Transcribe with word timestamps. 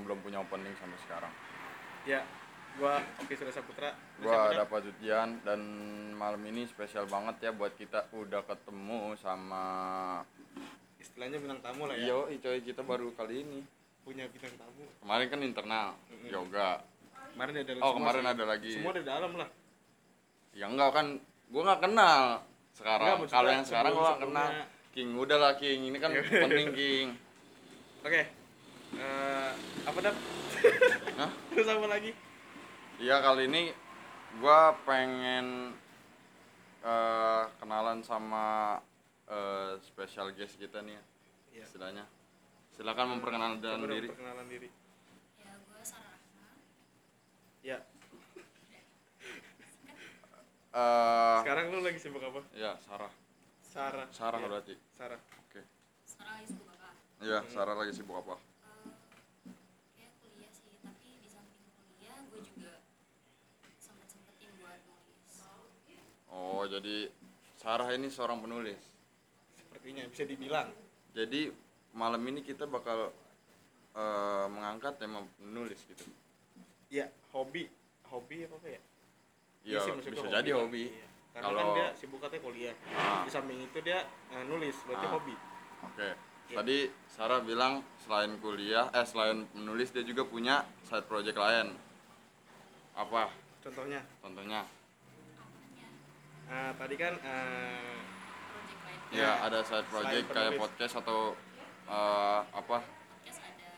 yang 0.00 0.08
belum 0.08 0.24
punya 0.24 0.40
opening 0.40 0.72
sampai 0.80 0.98
sekarang. 1.04 1.32
Ya 2.08 2.24
gua 2.80 2.96
Oki 3.20 3.36
Surya 3.36 3.52
Saputra 3.52 3.92
gua 4.24 4.48
ada 4.48 4.64
Pak 4.64 4.88
dan 5.44 5.60
malam 6.16 6.40
ini 6.48 6.64
spesial 6.64 7.04
banget 7.04 7.36
ya 7.44 7.50
buat 7.52 7.76
kita 7.76 8.08
udah 8.16 8.40
ketemu 8.48 9.12
sama 9.20 9.64
istilahnya 10.96 11.36
bintang 11.36 11.60
tamu 11.60 11.84
lah 11.84 11.96
ya. 12.00 12.24
Iya 12.32 12.40
coy 12.40 12.58
kita 12.64 12.80
baru 12.80 13.12
kali 13.12 13.44
ini. 13.44 13.60
Punya 14.00 14.24
bintang 14.32 14.56
tamu. 14.56 14.88
Kemarin 15.04 15.26
kan 15.28 15.40
internal 15.44 15.86
mm-hmm. 16.08 16.32
yoga. 16.32 16.70
Kemarin 17.36 17.52
ada 17.60 17.72
oh 17.84 17.92
kemarin 18.00 18.22
semua, 18.24 18.32
ada 18.32 18.44
lagi. 18.48 18.72
Semua 18.72 18.92
di 18.96 19.04
dalam 19.04 19.32
lah. 19.36 19.48
Ya 20.56 20.64
enggak 20.72 20.90
kan 20.96 21.06
gua 21.52 21.62
nggak 21.68 21.82
kenal 21.84 22.20
sekarang. 22.72 23.28
Kalau 23.28 23.50
yang 23.52 23.66
sekarang 23.68 23.92
gua 23.92 24.16
kenal. 24.16 24.48
King 24.96 25.12
udah 25.20 25.36
lah 25.36 25.52
King. 25.60 25.92
Ini 25.92 25.98
kan 26.00 26.10
penting 26.48 26.72
King. 26.72 27.08
Oke. 28.00 28.08
okay. 28.08 28.39
Eh, 29.00 29.50
apa 29.82 29.98
dap 29.98 30.16
Hah? 31.16 31.30
terus 31.50 31.64
apa 31.66 31.86
lagi 31.88 32.12
Iya 33.00 33.16
kali 33.18 33.48
ini 33.48 33.72
gua 34.38 34.76
pengen 34.84 35.72
eh, 36.82 37.42
kenalan 37.56 38.04
sama 38.04 38.76
eh, 39.24 39.80
special 39.80 40.32
guest 40.32 40.54
kita 40.54 40.80
nih 40.80 40.92
ya, 40.92 41.02
Iya. 41.50 41.64
istilahnya. 41.66 42.04
Silakan 42.70 43.16
memperkenalkan 43.16 43.58
diri. 43.82 44.06
perkenalan 44.06 44.46
diri 44.46 44.68
ya 45.38 45.52
gue 45.56 45.80
Sarah 45.82 46.20
ya 47.62 47.78
Eh, 50.70 51.36
sekarang 51.42 51.74
lu 51.74 51.82
lagi 51.82 51.98
sibuk 51.98 52.22
apa 52.22 52.46
ya 52.54 52.78
Sarah. 52.80 53.10
Sarah 53.64 54.06
Sarah 54.10 54.38
Iya, 54.38 54.46
berarti. 54.46 54.74
Sarah 54.92 55.18
Oke. 55.18 55.62
sekarang 56.04 56.30
lagi 56.36 56.46
sibuk 56.46 56.68
apa 56.70 56.88
Iya, 57.20 57.38
Hmm. 57.40 57.50
Sarah 57.50 57.74
lagi 57.74 57.92
sibuk 57.92 58.16
apa? 58.16 58.34
Eh, 58.38 58.46
kayak 59.92 60.12
kuliah 60.22 60.52
sih 60.54 60.78
tapi 60.78 61.18
di 61.18 61.28
samping 61.28 61.66
kuliah 61.74 62.16
gue 62.24 62.40
juga 62.46 62.72
sempet 63.76 64.06
sempetin 64.08 64.50
buat 64.56 64.78
nulis 64.78 65.34
Oh, 66.30 66.62
jadi 66.64 67.10
Sarah 67.54 67.90
ini 67.90 68.08
seorang 68.08 68.40
penulis. 68.40 68.78
sepertinya 69.52 70.02
bisa 70.06 70.24
dibilang 70.24 70.68
Jadi 71.10 71.50
malam 71.92 72.22
ini 72.24 72.40
kita 72.40 72.64
bakal 72.64 73.10
eh, 73.92 74.46
mengangkat 74.46 74.96
tema 74.96 75.20
penulis 75.36 75.78
gitu. 75.84 76.06
ya 76.88 77.06
hobi 77.30 77.66
hobi 78.04 78.42
apa 78.42 78.54
apa 78.56 78.68
ya 78.68 78.80
Iya, 79.62 79.78
sih, 79.80 79.92
bisa 80.00 80.26
jadi 80.26 80.50
lah. 80.52 80.58
hobi. 80.60 80.84
Iya. 80.88 81.06
karena 81.30 81.44
Kalau- 81.44 81.58
kan 81.60 81.68
dia 81.72 81.88
sibuk 81.94 82.18
katanya 82.18 82.42
kuliah 82.42 82.74
Ah. 82.90 83.22
di 83.22 83.30
samping 83.30 83.58
itu 83.60 83.78
dia 83.80 84.02
eh, 84.28 84.44
nulis 84.44 84.74
berarti 84.82 85.06
Ah. 85.06 85.12
hobi 85.12 85.34
Oke. 85.82 86.08
Iya. 86.46 86.56
Tadi 86.56 86.78
Sarah 87.06 87.40
bilang 87.40 87.72
selain 88.00 88.34
kuliah, 88.36 88.90
eh 88.90 89.02
selain 89.04 89.46
menulis 89.52 89.90
dia 89.90 90.02
juga 90.02 90.22
punya 90.24 90.60
side 90.82 91.06
project 91.06 91.36
lain. 91.36 91.78
Apa? 92.92 93.30
contohnya 93.60 94.02
Contohnya? 94.18 94.66
Eh, 96.50 96.72
tadi 96.74 96.94
kan 96.96 97.14
eh, 97.16 97.96
project 98.46 98.80
lain 98.82 98.98
Ya, 99.10 99.18
Ya, 99.20 99.30
ada 99.42 99.58
side 99.62 99.88
project 99.88 100.26
kayak 100.28 100.50
penulis. 100.50 100.60
podcast 100.60 100.94
atau 100.96 101.20
eh, 101.86 102.40
apa? 102.52 102.78
podcast 102.82 103.40
ada 103.40 103.70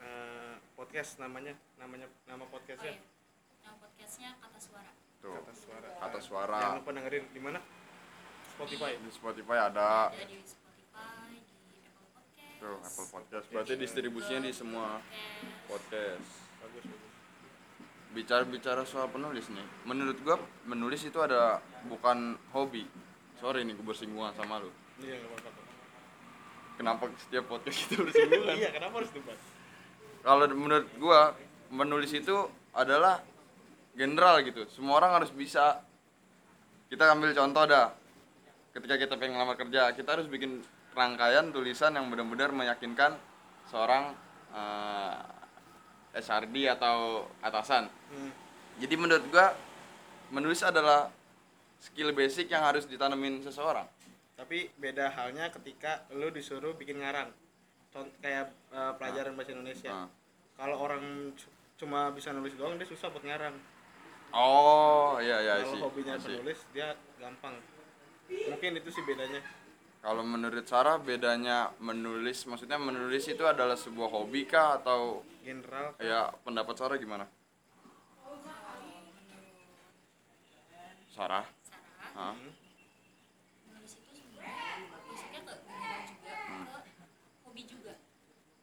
eh, 0.00 0.54
podcast 0.72 1.10
namanya 1.18 1.52
namanya 1.76 2.06
nama 2.24 2.42
oh 2.42 2.48
podcastnya 2.48 2.92
iya 2.92 3.02
nama 3.60 3.76
podcastnya 3.78 4.30
kata 4.36 4.58
suara 4.58 4.90
Tuh. 5.20 5.34
kata 5.36 5.52
suara 5.54 5.88
Kata 6.00 6.18
suara. 6.18 6.56
jangan 6.58 6.76
lupa 6.80 6.90
dengerin 6.92 7.24
di 7.28 7.40
mana 7.40 7.58
Spotify 8.50 8.90
Di 8.96 9.10
Spotify 9.10 9.58
ada 9.62 10.08
ada 10.08 10.24
di 10.24 10.40
Spotify 10.42 11.36
di 11.36 11.80
Apple 11.82 12.08
Podcast 12.10 12.56
tuh 12.58 12.76
Apple 12.78 13.08
Podcast. 13.10 13.46
Berarti 13.50 13.74
distribusinya 13.76 14.40
di 14.42 14.52
semua 14.52 15.00
podcast 15.64 15.68
podcast. 15.68 16.28
bagus 16.60 16.84
bagus 16.86 17.09
Bicara-bicara 18.10 18.82
soal 18.82 19.06
penulis 19.06 19.46
nih, 19.48 19.62
menurut 19.86 20.18
gua 20.20 20.34
menulis 20.66 21.02
itu 21.02 21.14
ada 21.18 21.58
bukan 21.86 22.34
hobi. 22.50 22.82
Sorry 23.38 23.62
nih 23.62 23.72
gue 23.72 23.86
bersinggungan 23.86 24.34
sama 24.34 24.60
lu. 24.60 24.68
iya 25.00 25.16
Kenapa 26.76 27.08
setiap 27.16 27.44
podcast 27.46 27.76
kita 27.86 28.00
bersinggungan? 28.04 28.56
iya 28.56 28.68
kenapa 28.70 29.00
harus 29.00 29.12
debat 29.12 29.36
kalau 30.20 30.44
menurut 30.48 30.88
gua 30.96 31.32
menulis 31.68 32.12
itu 32.12 32.36
adalah 32.72 33.20
general 33.92 34.40
gitu 34.40 34.68
semua 34.68 35.00
orang 35.00 35.16
harus 35.16 35.32
bisa 35.32 35.80
kita 36.88 37.08
ambil 37.08 37.32
contoh 37.32 37.64
dah 37.64 37.92
ketika 38.72 38.96
kita 38.96 39.14
pengen 39.16 39.36
ngelamar 39.36 39.56
kerja 39.56 39.92
kita 39.92 40.08
harus 40.12 40.28
bikin 40.28 40.60
rangkaian 40.92 41.48
tulisan 41.48 41.96
yang 41.96 42.08
benar-benar 42.08 42.52
meyakinkan 42.52 43.16
seorang 43.64 44.12
eh, 44.52 45.16
SRD 46.12 46.66
atau 46.66 47.28
atasan. 47.40 47.86
Hmm. 48.10 48.32
jadi 48.80 48.94
menurut 48.96 49.24
gua 49.30 49.54
menulis 50.30 50.62
adalah 50.62 51.10
skill 51.78 52.10
basic 52.12 52.50
yang 52.50 52.62
harus 52.66 52.86
ditanemin 52.86 53.40
seseorang. 53.42 53.86
Tapi 54.34 54.72
beda 54.80 55.12
halnya 55.12 55.52
ketika 55.52 56.08
lu 56.16 56.32
disuruh 56.32 56.72
bikin 56.72 56.98
ngarang 57.02 57.28
Contoh 57.90 58.14
kayak 58.22 58.54
eh, 58.70 58.92
pelajaran 58.96 59.34
bahasa 59.34 59.50
Indonesia. 59.52 59.90
Nah. 59.90 60.08
kalau 60.54 60.76
orang 60.78 61.32
cu- 61.34 61.50
cuma 61.80 62.12
bisa 62.12 62.30
nulis 62.30 62.52
doang 62.54 62.76
dia 62.76 62.84
susah 62.84 63.08
buat 63.08 63.24
ngarang 63.24 63.56
oh 64.36 65.16
iya 65.18 65.40
iya 65.40 65.54
kalau 65.64 65.88
hobinya 65.88 66.14
I 66.14 66.20
see. 66.20 66.36
penulis 66.36 66.60
dia 66.70 66.94
gampang. 67.18 67.56
Mungkin 68.30 68.78
itu 68.78 68.88
sih 68.94 69.02
bedanya 69.02 69.42
Kalau 70.00 70.24
menurut 70.24 70.64
Sarah 70.64 70.96
bedanya 70.96 71.76
menulis, 71.78 72.48
maksudnya 72.48 72.80
menulis 72.80 73.28
itu 73.28 73.44
adalah 73.44 73.76
sebuah 73.76 74.08
hobi 74.08 74.48
kah 74.48 74.80
atau 74.80 75.20
general 75.44 75.92
ya 76.00 76.32
pendapat 76.40 76.72
Sarah 76.72 76.96
gimana? 76.96 77.28
Sarah? 81.10 81.44
Sarah 81.60 82.16
Hah? 82.16 82.32
Hmm. 82.32 82.52
menulis 83.68 83.92
itu 83.92 84.08
sebenarnya 84.08 84.88
masuknya 84.88 85.40
ke 85.44 85.54
general 85.60 86.00
juga 86.08 86.32
ke 86.32 87.04
hobi 87.44 87.62
juga 87.68 87.92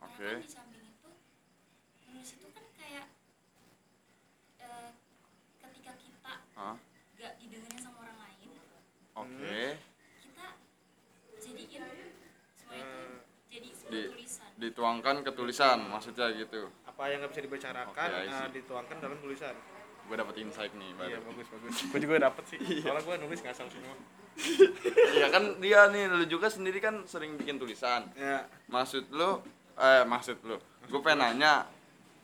Oke. 0.01 0.29
kan 0.31 0.41
di 0.41 0.49
samping 0.49 0.83
itu 0.83 1.11
menulis 2.01 2.29
itu 2.33 2.47
kan 2.49 2.65
kayak 2.73 3.05
eh, 4.57 4.89
ketika 5.61 5.91
kita 6.01 6.33
Hah? 6.57 6.75
gak 7.13 7.33
didengerin 7.37 7.77
sama 7.77 7.97
orang 8.01 8.17
lain 8.19 8.49
Oke. 9.13 9.61
kita 10.23 10.47
jadiin 11.37 11.85
semua 12.51 12.73
itu 12.73 12.97
Eh, 12.97 13.13
jadi 13.47 13.69
sebuah 13.71 13.91
Di- 13.93 14.09
tulisan 14.11 14.49
Dituangkan 14.77 15.25
ke 15.25 15.33
tulisan, 15.33 15.89
maksudnya 15.89 16.29
gitu. 16.37 16.69
apa 16.85 17.09
yang 17.09 17.17
nggak 17.17 17.33
bisa 17.33 17.41
dibicarakan 17.41 18.09
I 18.13 18.25
see. 18.25 18.29
eh, 18.29 18.47
dituangkan 18.53 18.97
dalam 19.01 19.17
tulisan 19.17 19.57
Gue 20.05 20.13
dapet 20.13 20.37
insight 20.37 20.69
nih, 20.71 20.93
iya 21.01 21.17
baru. 21.17 21.33
bagus 21.33 21.47
bagus 21.49 21.73
gue 21.83 21.99
juga 21.99 22.15
dapet 22.21 22.43
sih 22.45 22.59
soalnya 22.77 23.01
gue 23.01 23.15
nulis 23.25 23.39
ngasal 23.41 23.65
semua 23.67 23.97
Iya 25.11 25.27
kan 25.27 25.57
dia 25.57 25.89
nih, 25.89 26.03
lu 26.07 26.25
juga 26.25 26.45
sendiri 26.45 26.77
kan 26.77 27.01
sering 27.03 27.33
bikin 27.35 27.57
tulisan. 27.57 28.05
ya 28.13 28.45
Maksud 28.69 29.09
lu, 29.09 29.41
eh 29.75 30.05
maksud 30.05 30.37
lu, 30.43 30.61
gue 30.83 30.99
pengen 31.01 31.25
nanya, 31.25 31.65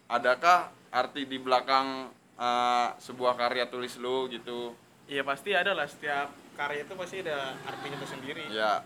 adakah 0.07 0.69
arti 0.89 1.25
di 1.25 1.37
belakang 1.37 2.05
eh, 2.35 2.87
sebuah 2.99 3.33
karya 3.33 3.65
tulis 3.65 3.97
lu 3.97 4.29
gitu? 4.29 4.77
iya 5.03 5.25
pasti 5.25 5.51
ada 5.51 5.73
lah 5.73 5.89
setiap 5.89 6.29
karya 6.53 6.85
itu 6.85 6.93
pasti 6.93 7.17
ada 7.19 7.57
artinya 7.59 7.97
tersendiri 7.97 8.45
Ya, 8.47 8.85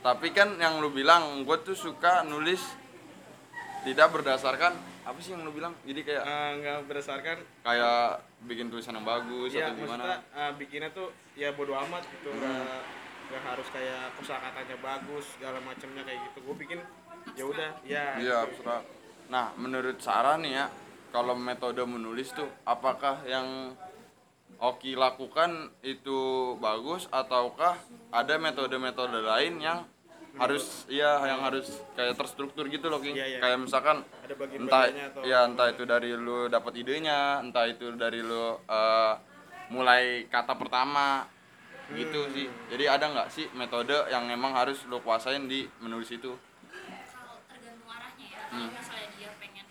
tapi 0.00 0.28
kan 0.30 0.60
yang 0.60 0.76
lu 0.78 0.88
bilang, 0.88 1.40
gue 1.42 1.56
tuh 1.58 1.72
suka 1.74 2.20
nulis 2.22 2.60
tidak 3.82 4.08
berdasarkan 4.10 4.72
apa 5.02 5.18
sih 5.18 5.34
yang 5.34 5.42
lu 5.42 5.50
bilang? 5.50 5.74
Jadi 5.82 6.00
kayak 6.02 6.22
Eh, 6.22 6.50
nggak 6.58 6.78
berdasarkan 6.86 7.36
kayak 7.60 8.02
bikin 8.42 8.66
tulisan 8.68 8.94
yang 8.94 9.04
bagus 9.04 9.50
ya 9.50 9.68
atau 9.68 9.74
gimana? 9.76 10.22
eh, 10.22 10.52
bikinnya 10.54 10.90
tuh 10.90 11.10
ya 11.34 11.50
bodo 11.52 11.74
amat 11.76 12.02
gitu 12.08 12.30
Hmm. 12.30 12.38
nggak 12.38 12.80
nggak 13.24 13.42
harus 13.44 13.68
kayak 13.68 14.12
kosakatanya 14.14 14.76
bagus 14.78 15.24
segala 15.32 15.58
macamnya 15.58 16.02
kayak 16.02 16.20
gitu 16.28 16.38
gue 16.42 16.56
bikin 16.58 16.78
ya 17.32 17.44
udah 17.44 17.70
ya 17.82 18.04
Iya, 18.16 18.36
gitu. 18.44 18.62
abstrak. 18.62 18.82
Nah, 19.28 19.50
menurut 19.56 19.96
Sarah 19.98 20.36
nih 20.36 20.52
ya, 20.54 20.66
kalau 21.08 21.32
metode 21.32 21.80
menulis 21.82 22.30
tuh 22.30 22.46
apakah 22.62 23.24
yang 23.24 23.72
Oki 24.58 24.94
lakukan 24.94 25.50
itu 25.82 26.18
bagus 26.56 27.10
ataukah 27.10 27.74
ada 28.10 28.34
metode-metode 28.36 29.18
lain 29.18 29.58
yang 29.58 29.82
harus 30.34 30.88
iya 30.88 31.20
yang 31.22 31.40
harus 31.40 31.66
kayak 31.92 32.14
terstruktur 32.14 32.64
gitu 32.66 32.88
loh 32.88 32.98
Ki. 32.98 33.12
Iya, 33.12 33.26
iya. 33.26 33.38
Kayak 33.38 33.58
misalkan 33.60 33.96
ada 34.00 34.32
entah 34.32 34.38
bagian-bagiannya 34.38 35.04
atau 35.08 35.20
ya 35.22 35.38
entah 35.44 35.68
itu 35.68 35.82
dari 35.84 36.10
lu 36.14 36.38
dapat 36.46 36.72
idenya 36.74 37.20
entah 37.38 37.64
itu 37.66 37.86
dari 37.94 38.20
lu 38.20 38.44
eh, 38.58 39.12
mulai 39.68 40.04
kata 40.26 40.52
pertama 40.54 41.28
gitu 41.90 42.20
Hmm. 42.22 42.32
sih 42.32 42.48
jadi 42.68 42.84
ada 42.90 43.04
nggak 43.06 43.28
sih 43.28 43.46
metode 43.52 43.92
yang 44.08 44.24
emang 44.26 44.52
harus 44.52 44.80
lu 44.86 44.96
kuasain 44.98 45.44
di 45.44 45.68
menulis 45.78 46.08
itu 46.08 46.32
kalau 47.04 47.36
tergantung 47.46 47.84
arahnya 47.86 48.26
ya 48.26 48.40
Hmm. 48.48 48.68
kalau 48.68 48.80
misalnya 48.80 49.08
dia 49.12 49.30
pengen 49.36 49.64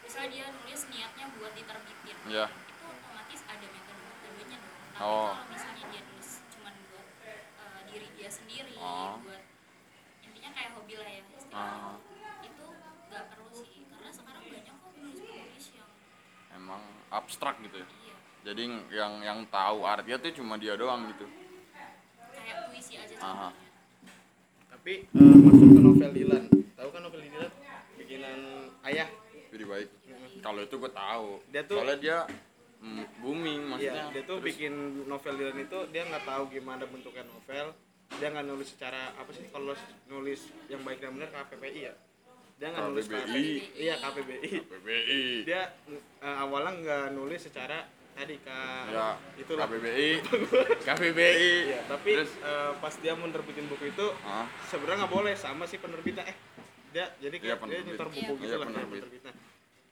misalnya 0.00 0.28
dia 0.30 0.44
nulis 0.48 0.82
niatnya 0.88 1.24
buat 1.36 1.52
diterbitin 1.52 2.16
ya 2.26 2.46
itu 2.48 2.84
otomatis 2.86 3.40
ada 3.44 3.66
metode 3.66 4.00
metodenya 4.02 4.56
dong 4.56 4.72
tapi 4.72 5.04
Oh. 5.04 5.28
kalau 5.28 5.48
misalnya 5.50 5.84
dia 5.86 6.00
nulis 6.02 6.28
cuman 6.48 6.74
buat 6.88 7.06
eh, 7.20 7.40
diri 7.86 8.08
dia 8.14 8.30
sendiri 8.30 8.74
Oh. 8.78 9.20
buat 9.20 9.35
itu 12.42 12.64
nggak 13.06 13.24
perlu 13.28 13.48
sih 13.56 13.82
karena 13.86 14.10
sekarang 14.10 14.42
banyak 14.44 14.74
kok 14.74 14.90
penulis 14.92 15.20
penulis 15.20 15.66
yang 15.72 15.90
emang 16.54 16.82
abstrak 17.08 17.56
gitu 17.60 17.76
ya? 17.76 17.86
Iya. 17.86 18.14
Jadi 18.46 18.62
yang 18.90 19.12
yang 19.20 19.38
tahu 19.48 19.78
artinya 19.82 20.18
tuh 20.18 20.32
cuma 20.34 20.54
dia 20.54 20.74
doang 20.74 21.08
gitu? 21.10 21.26
Kayak 22.30 22.70
puisi 22.70 22.94
aja 22.94 23.14
Aha. 23.18 23.48
tapi 24.70 25.02
eh, 25.04 25.36
masuk 25.42 25.68
ke 25.68 25.80
novel 25.80 26.10
Dilan. 26.12 26.44
Tahu 26.72 26.88
kan 26.90 27.00
novel 27.02 27.20
Dilan? 27.20 27.50
Bikinan 27.96 28.38
ayah. 28.84 29.08
Jadi 29.50 29.64
baik. 29.64 29.88
Kalau 30.38 30.60
itu 30.60 30.74
gue 30.76 30.92
tahu. 30.92 31.28
Dia 31.48 31.62
tuh- 31.64 31.80
soalnya 31.80 31.98
dia 31.98 32.18
mm, 32.78 33.04
booming 33.18 33.60
maksudnya. 33.66 34.04
Iya, 34.06 34.14
dia 34.14 34.22
tuh 34.22 34.36
Terus- 34.38 34.46
bikin 34.46 34.72
novel 35.04 35.34
Dilan 35.34 35.58
itu 35.58 35.78
dia 35.90 36.02
nggak 36.04 36.22
tahu 36.22 36.42
gimana 36.48 36.84
bentuknya 36.84 37.24
novel. 37.24 37.66
Dia 38.16 38.28
nggak 38.30 38.46
nulis 38.46 38.68
secara 38.68 39.12
apa 39.12 39.30
sih 39.30 39.44
kalau 39.46 39.76
nulis 40.06 40.40
yang 40.66 40.80
baik 40.80 40.98
dan 40.98 41.12
benar 41.12 41.28
KPPI 41.30 41.80
ya. 41.82 41.94
Dia 42.56 42.68
nggak 42.70 42.84
nulis 42.86 43.06
KPBI. 43.06 43.48
Iya 43.76 43.94
KPBI. 43.98 44.50
PBI 44.64 45.24
Dia 45.44 45.62
eh, 45.90 46.36
awalnya 46.38 46.72
nggak 46.74 47.06
nulis 47.12 47.40
secara 47.42 47.84
tadi 48.12 48.40
ke 48.40 48.58
ya 48.88 49.12
itulah. 49.36 49.68
KBBI 49.68 50.08
KBBI 50.88 51.48
Iya, 51.68 51.80
tapi 51.84 52.10
terus 52.16 52.32
eh, 52.38 52.72
pas 52.74 52.94
dia 52.96 53.12
mau 53.12 53.28
nerbitin 53.28 53.68
buku 53.68 53.84
itu 53.86 54.06
ah 54.24 54.48
sebenarnya 54.64 55.04
nggak 55.04 55.12
boleh 55.12 55.34
sama 55.34 55.64
si 55.64 55.76
penerbitnya 55.76 56.24
eh 56.24 56.36
dia 56.90 57.12
jadi 57.18 57.36
Iya, 57.36 57.44
kayak 57.44 57.56
dia 57.60 57.60
penerbit. 57.60 57.86
nyetor 57.92 58.08
buku 58.08 58.16
Iya. 58.24 58.32
gitu 58.32 58.46
Iya, 58.46 58.56
lah 58.56 58.66
penerbit. 58.66 59.00
penerbitnya 59.02 59.32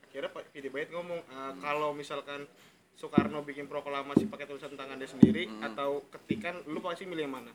akhirnya 0.05 0.29
Pak 0.31 0.43
Vidi 0.49 0.69
Bait 0.71 0.89
ngomong 0.89 1.19
eh, 1.21 1.53
kalau 1.59 1.89
misalkan 1.91 2.49
Soekarno 2.95 3.43
bikin 3.43 3.67
proklamasi 3.67 4.25
pakai 4.25 4.47
tulisan 4.47 4.73
tangan 4.73 4.97
dia 4.97 5.05
sendiri 5.05 5.45
Hmm. 5.45 5.61
atau 5.61 6.01
ketikan 6.09 6.65
lu 6.65 6.81
pasti 6.81 7.05
milih 7.05 7.29
yang 7.29 7.35
mana 7.35 7.53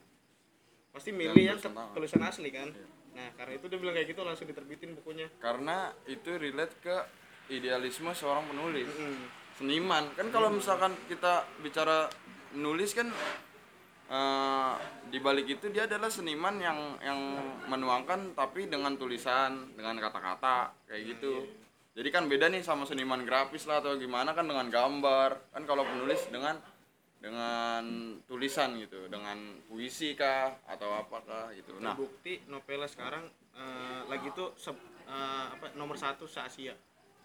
pasti 0.90 1.10
milih 1.14 1.54
yang, 1.54 1.58
tangan. 1.58 1.94
tulisan 1.94 2.22
asli 2.22 2.50
kan? 2.50 2.68
Iya. 2.70 2.86
nah 3.10 3.28
karena 3.34 3.52
itu 3.58 3.66
dia 3.66 3.78
bilang 3.82 3.94
kayak 3.98 4.08
gitu 4.14 4.20
langsung 4.22 4.46
diterbitin 4.46 4.90
bukunya. 4.94 5.26
Karena 5.42 5.90
itu 6.06 6.30
relate 6.38 6.74
ke 6.78 6.96
idealisme 7.50 8.10
seorang 8.14 8.46
penulis. 8.46 8.86
Mm. 8.86 9.24
seniman. 9.60 10.04
Kan 10.16 10.32
kalau 10.32 10.48
misalkan 10.48 10.96
kita 11.04 11.44
bicara 11.60 12.08
nulis 12.56 12.96
kan 12.96 13.12
eh, 14.08 14.72
di 15.12 15.18
balik 15.20 15.46
itu 15.58 15.68
dia 15.68 15.84
adalah 15.84 16.08
seniman 16.08 16.56
yang 16.56 16.78
yang 17.04 17.20
menuangkan 17.68 18.32
tapi 18.32 18.72
dengan 18.72 18.96
tulisan 18.96 19.74
dengan 19.76 20.00
kata-kata 20.00 20.72
kayak 20.88 21.02
gitu. 21.14 21.44
jadi 21.90 22.08
kan 22.14 22.30
beda 22.30 22.46
nih 22.48 22.62
sama 22.62 22.86
seniman 22.86 23.26
grafis 23.26 23.66
lah 23.66 23.82
atau 23.82 23.98
gimana 23.98 24.32
kan 24.32 24.46
dengan 24.46 24.70
gambar. 24.70 25.52
Kan 25.52 25.66
kalau 25.68 25.82
penulis 25.84 26.22
dengan 26.32 26.56
dengan 27.20 28.16
tulisan 28.24 28.80
gitu 28.80 29.06
dengan 29.12 29.36
puisi 29.68 30.16
kah 30.16 30.56
atau 30.64 30.88
apakah 30.96 31.52
gitu 31.52 31.76
nah 31.78 31.92
terbukti 31.92 32.40
novelnya 32.48 32.88
sekarang 32.88 33.28
eh, 33.52 34.00
lagi 34.08 34.32
tuh 34.32 34.56
se- 34.56 34.72
eh, 35.04 35.46
apa 35.52 35.76
nomor 35.76 36.00
satu 36.00 36.24
se 36.24 36.40
Asia 36.40 36.72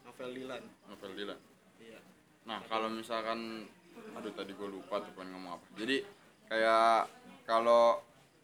novel 0.03 0.35
Dilan 0.35 0.63
novel 0.91 1.11
Dylan 1.15 1.39
iya 1.79 1.99
Nah, 2.45 2.61
kalau 2.69 2.93
misalkan 2.93 3.65
aduh 4.13 4.29
tadi 4.37 4.53
gue 4.53 4.69
lupa 4.69 5.01
tuh 5.01 5.17
pengen 5.17 5.33
ngomong 5.33 5.57
apa. 5.57 5.65
Jadi 5.81 5.97
kayak 6.45 7.09
kalau 7.41 7.97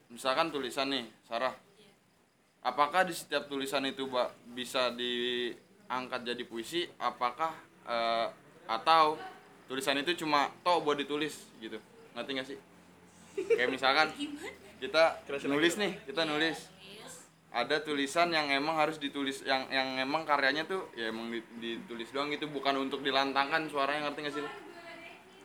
misalkan 0.10 0.50
tulisan 0.50 0.90
nih, 0.90 1.06
Sarah. 1.22 1.54
Apakah 2.66 3.06
di 3.06 3.14
setiap 3.14 3.46
tulisan 3.46 3.86
itu 3.86 4.10
bisa 4.58 4.90
diangkat 4.90 6.34
jadi 6.34 6.44
puisi? 6.50 6.90
Apakah 6.98 7.54
eh, 7.86 8.28
atau 8.66 9.22
tulisan 9.72 9.96
itu 9.96 10.12
cuma 10.20 10.52
toh 10.62 10.84
buat 10.84 11.00
ditulis 11.00 11.48
gitu? 11.58 11.80
Ngerti 12.12 12.32
gak 12.36 12.48
sih? 12.52 12.58
Kayak 13.48 13.72
misalkan 13.72 14.08
kita 14.84 15.16
nulis 15.48 15.80
nih, 15.80 15.96
kita 16.04 16.28
nulis. 16.28 16.68
Ada 17.52 17.80
tulisan 17.80 18.32
yang 18.32 18.48
emang 18.48 18.76
harus 18.76 18.96
ditulis 18.96 19.44
yang 19.44 19.68
yang 19.68 20.00
emang 20.00 20.24
karyanya 20.24 20.64
tuh 20.64 20.88
ya 20.96 21.08
emang 21.08 21.32
di- 21.32 21.44
ditulis 21.60 22.08
doang 22.12 22.32
gitu 22.32 22.48
bukan 22.48 22.80
untuk 22.80 23.00
dilantangkan 23.00 23.68
suaranya 23.68 24.08
ngerti 24.08 24.20
gak 24.24 24.36
sih? 24.36 24.44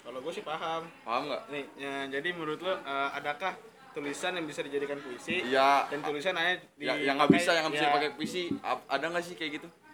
Kalau 0.03 0.19
gue 0.19 0.33
sih 0.33 0.43
paham. 0.43 0.87
Paham 1.03 1.23
nggak? 1.27 1.43
Nih 1.51 1.65
ya, 1.79 1.95
jadi 2.09 2.29
menurut 2.31 2.63
lo 2.63 2.75
eh, 2.75 3.11
adakah 3.11 3.55
tulisan 3.91 4.35
yang 4.35 4.47
bisa 4.47 4.63
dijadikan 4.63 4.99
puisi 5.01 5.41
Iya. 5.47 5.87
dan 5.89 5.99
tulisan 6.03 6.35
hanya 6.35 6.63
di 6.75 6.85
ya 6.85 6.95
yang 6.95 7.17
nggak 7.17 7.33
bisa 7.33 7.51
yang 7.55 7.65
nggak 7.67 7.75
bisa 7.75 7.87
ya, 7.87 7.95
pakai 7.95 8.11
puisi 8.13 8.43
ada 8.87 9.05
nggak 9.09 9.25
sih 9.25 9.35
kayak 9.35 9.53
gitu? 9.57 9.69
ya 9.71 9.86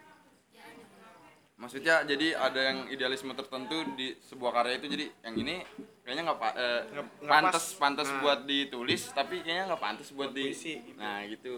maksudnya 1.62 2.02
jadi 2.02 2.34
ada 2.36 2.60
yang 2.60 2.78
idealisme 2.88 3.30
tertentu 3.32 3.70
di 3.94 4.18
sebuah 4.20 4.50
karya 4.52 4.74
itu 4.76 4.86
jadi 4.88 5.06
yang 5.22 5.34
ini 5.36 5.56
kayaknya 6.02 6.22
nggak 6.26 6.40
pa- 6.40 6.56
eh, 6.56 6.80
Nggak- 6.84 7.10
nggak 7.20 7.30
pantas 7.30 7.64
pas. 7.64 7.78
pantas 7.78 8.08
Nah. 8.08 8.18
buat 8.18 8.40
ditulis 8.44 9.02
tapi 9.10 9.34
kayaknya 9.40 9.64
nggak 9.68 9.78
pantas 9.80 10.08
buat 10.10 10.28
Buat 10.28 10.34
di 10.34 10.42
puisi, 10.44 10.74
gitu. 10.76 10.98
nah 10.98 11.22
gitu 11.22 11.54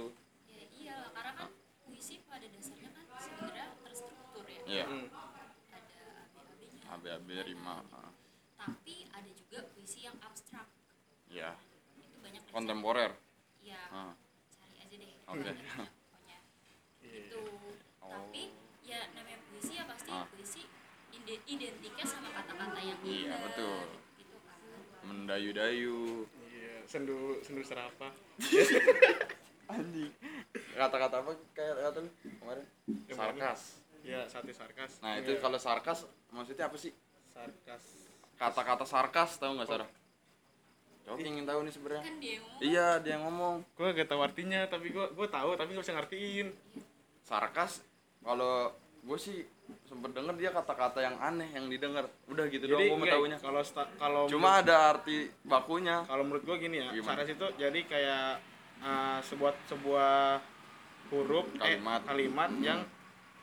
ya 0.46 0.60
iyalah 0.74 1.10
karena 1.10 1.32
kan 1.34 1.48
puisi 1.82 2.14
pada 2.22 2.44
dasarnya 2.44 2.90
kan 2.90 3.04
sebenarnya 3.16 3.66
terstruktur 3.82 4.44
ya 4.46 4.60
Iya 4.66 4.84
Hmm. 4.84 5.06
ada 5.72 5.96
AB-AB-nya 6.20 6.84
AB 6.90 7.04
AB 7.10 7.28
rima 7.46 7.74
ah. 7.90 8.12
tapi 8.58 8.94
ada 9.10 9.30
juga 9.30 9.58
puisi 9.70 9.98
yang 10.02 10.16
abstrak 10.20 10.68
ya 11.26 11.56
itu 11.96 12.16
banyak 12.20 12.42
kontemporer 12.50 13.12
iya 13.58 13.80
Ah. 13.88 14.12
cari 14.52 14.76
aja 14.78 14.94
deh 14.94 15.10
Oke. 15.26 15.48
namanya, 15.56 15.88
pokoknya 16.04 16.38
itu 17.02 17.40
Oh. 17.98 18.12
tapi 18.12 18.42
ya 18.84 19.00
namanya 19.10 19.40
puisi 19.46 19.72
ya 19.74 19.84
pasti 19.84 20.10
Ah. 20.10 20.28
puisi 20.28 20.62
ide- 21.10 21.40
identiknya 21.46 22.04
sama 22.04 22.28
kata-kata 22.30 22.76
yang 22.78 23.00
Iya, 23.00 23.16
indah 23.26 23.38
betul. 23.42 23.80
gitu 24.14 24.36
kan 24.40 24.60
mendayu-dayu 25.34 26.30
iya 26.46 26.78
sendu 26.86 27.42
sendu 27.42 27.66
serapa 27.66 28.06
anjing. 29.74 30.12
Kata-kata 30.78 31.24
apa? 31.26 31.32
Kayak 31.56 31.74
kata 31.90 31.98
lu 32.06 32.10
kemarin. 32.38 32.64
Sarkas. 33.10 33.60
ya 34.04 34.20
satu 34.30 34.52
sarkas. 34.54 35.00
Nah 35.00 35.18
itu 35.18 35.34
Iya, 35.34 35.40
kalau 35.42 35.58
sarkas 35.58 36.06
maksudnya 36.30 36.70
apa 36.70 36.76
sih? 36.78 36.92
Sarkas. 37.34 37.82
Kata-kata 38.38 38.84
sarkas 38.86 39.40
tahu 39.40 39.58
nggak 39.58 39.66
Sarah? 39.66 39.90
Coba 41.02 41.18
ingin 41.18 41.42
tahu 41.48 41.66
nih 41.66 41.72
sebenarnya. 41.74 42.02
kan 42.06 42.14
dia 42.20 42.30
yang 42.30 42.44
ngomong. 42.46 42.60
Iya 42.62 42.88
dia 43.02 43.10
yang 43.10 43.22
ngomong. 43.26 43.56
Gue 43.74 43.88
gak 43.90 44.08
tahu 44.14 44.20
artinya 44.22 44.60
tapi 44.70 44.86
gue 44.94 45.06
gue 45.10 45.26
tahu 45.32 45.50
tapi 45.58 45.68
gak 45.74 45.82
bisa 45.82 45.96
ngertiin. 45.98 46.46
Sarkas. 47.26 47.72
Kalau 48.22 48.70
gue 49.02 49.18
sih 49.18 49.42
sempet 49.84 50.12
denger 50.12 50.34
dia 50.34 50.50
kata-kata 50.50 50.98
yang 50.98 51.16
aneh 51.16 51.48
yang 51.50 51.66
didengar. 51.66 52.04
Udah 52.26 52.44
gitu 52.46 52.64
doang 52.66 53.00
gue 53.00 53.08
tahunya. 53.08 53.38
kalau 53.38 53.62
kalau 53.96 54.22
Cuma 54.26 54.60
ada 54.60 54.92
arti 54.92 55.28
bakunya. 55.42 56.04
kalau 56.04 56.22
menurut 56.22 56.42
gue 56.42 56.56
gini 56.58 56.76
ya 56.78 56.88
Gimana? 56.90 57.22
itu 57.22 57.46
jadi 57.54 57.80
kayak 57.84 58.26
uh, 58.80 59.18
sebuah 59.22 59.52
sebuah 59.66 60.14
huruf 61.06 61.46
Kalimat. 61.54 62.00
eh, 62.00 62.06
kalimat 62.06 62.50
yang 62.58 62.80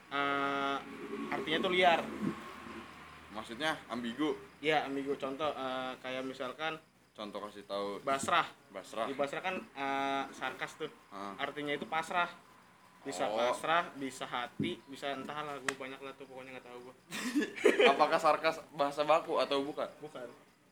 uh, 0.09 0.77
artinya 1.29 1.57
tuh 1.59 1.71
liar 1.71 2.01
Maksudnya 3.31 3.79
ambigu. 3.87 4.35
ya 4.59 4.83
ambigu 4.83 5.15
contoh 5.15 5.49
uh, 5.49 5.95
kayak 5.99 6.21
misalkan 6.21 6.75
Contoh 7.11 7.43
kasih 7.43 7.65
tahu 7.65 7.99
basrah 8.01 8.47
Basrah. 8.69 9.03
di 9.03 9.13
basrah 9.13 9.41
kan 9.41 9.55
uh, 9.73 10.23
sarkas 10.31 10.75
tuh 10.75 10.87
Ah. 11.09 11.35
artinya 11.37 11.71
itu 11.71 11.83
pasrah 11.85 12.27
bisa 13.01 13.25
Oh. 13.25 13.33
pasrah 13.35 13.89
bisa 13.95 14.23
hati 14.23 14.77
bisa 14.85 15.09
entahlah 15.11 15.57
gue 15.57 15.73
banyak 15.73 15.97
lah 15.97 16.13
tuh 16.13 16.23
pokoknya 16.23 16.53
nggak 16.53 16.65
tahu 16.65 16.79
gue 16.83 16.95
Apakah 17.91 18.17
sarkas 18.17 18.61
bahasa 18.71 19.01
baku 19.01 19.37
atau 19.37 19.61
bukan? 19.61 19.89
bukan 19.97 20.29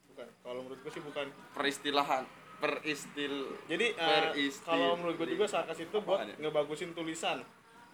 bukan 0.07 0.27
kalau 0.39 0.61
menurut 0.61 0.79
gue 0.79 0.91
sih 0.91 1.01
bukan 1.01 1.25
Peristilahan. 1.51 2.23
Peristil. 2.59 3.55
jadi 3.65 3.95
uh, 3.95 4.29
Peristil- 4.29 4.67
kalau 4.67 4.93
menurut 4.93 5.15
gue 5.17 5.27
juga 5.31 5.47
sarkas 5.47 5.79
itu 5.79 5.97
buat 5.97 6.19
Apaan 6.19 6.29
ya? 6.29 6.35
ngebagusin 6.39 6.91
tulisan 6.91 7.39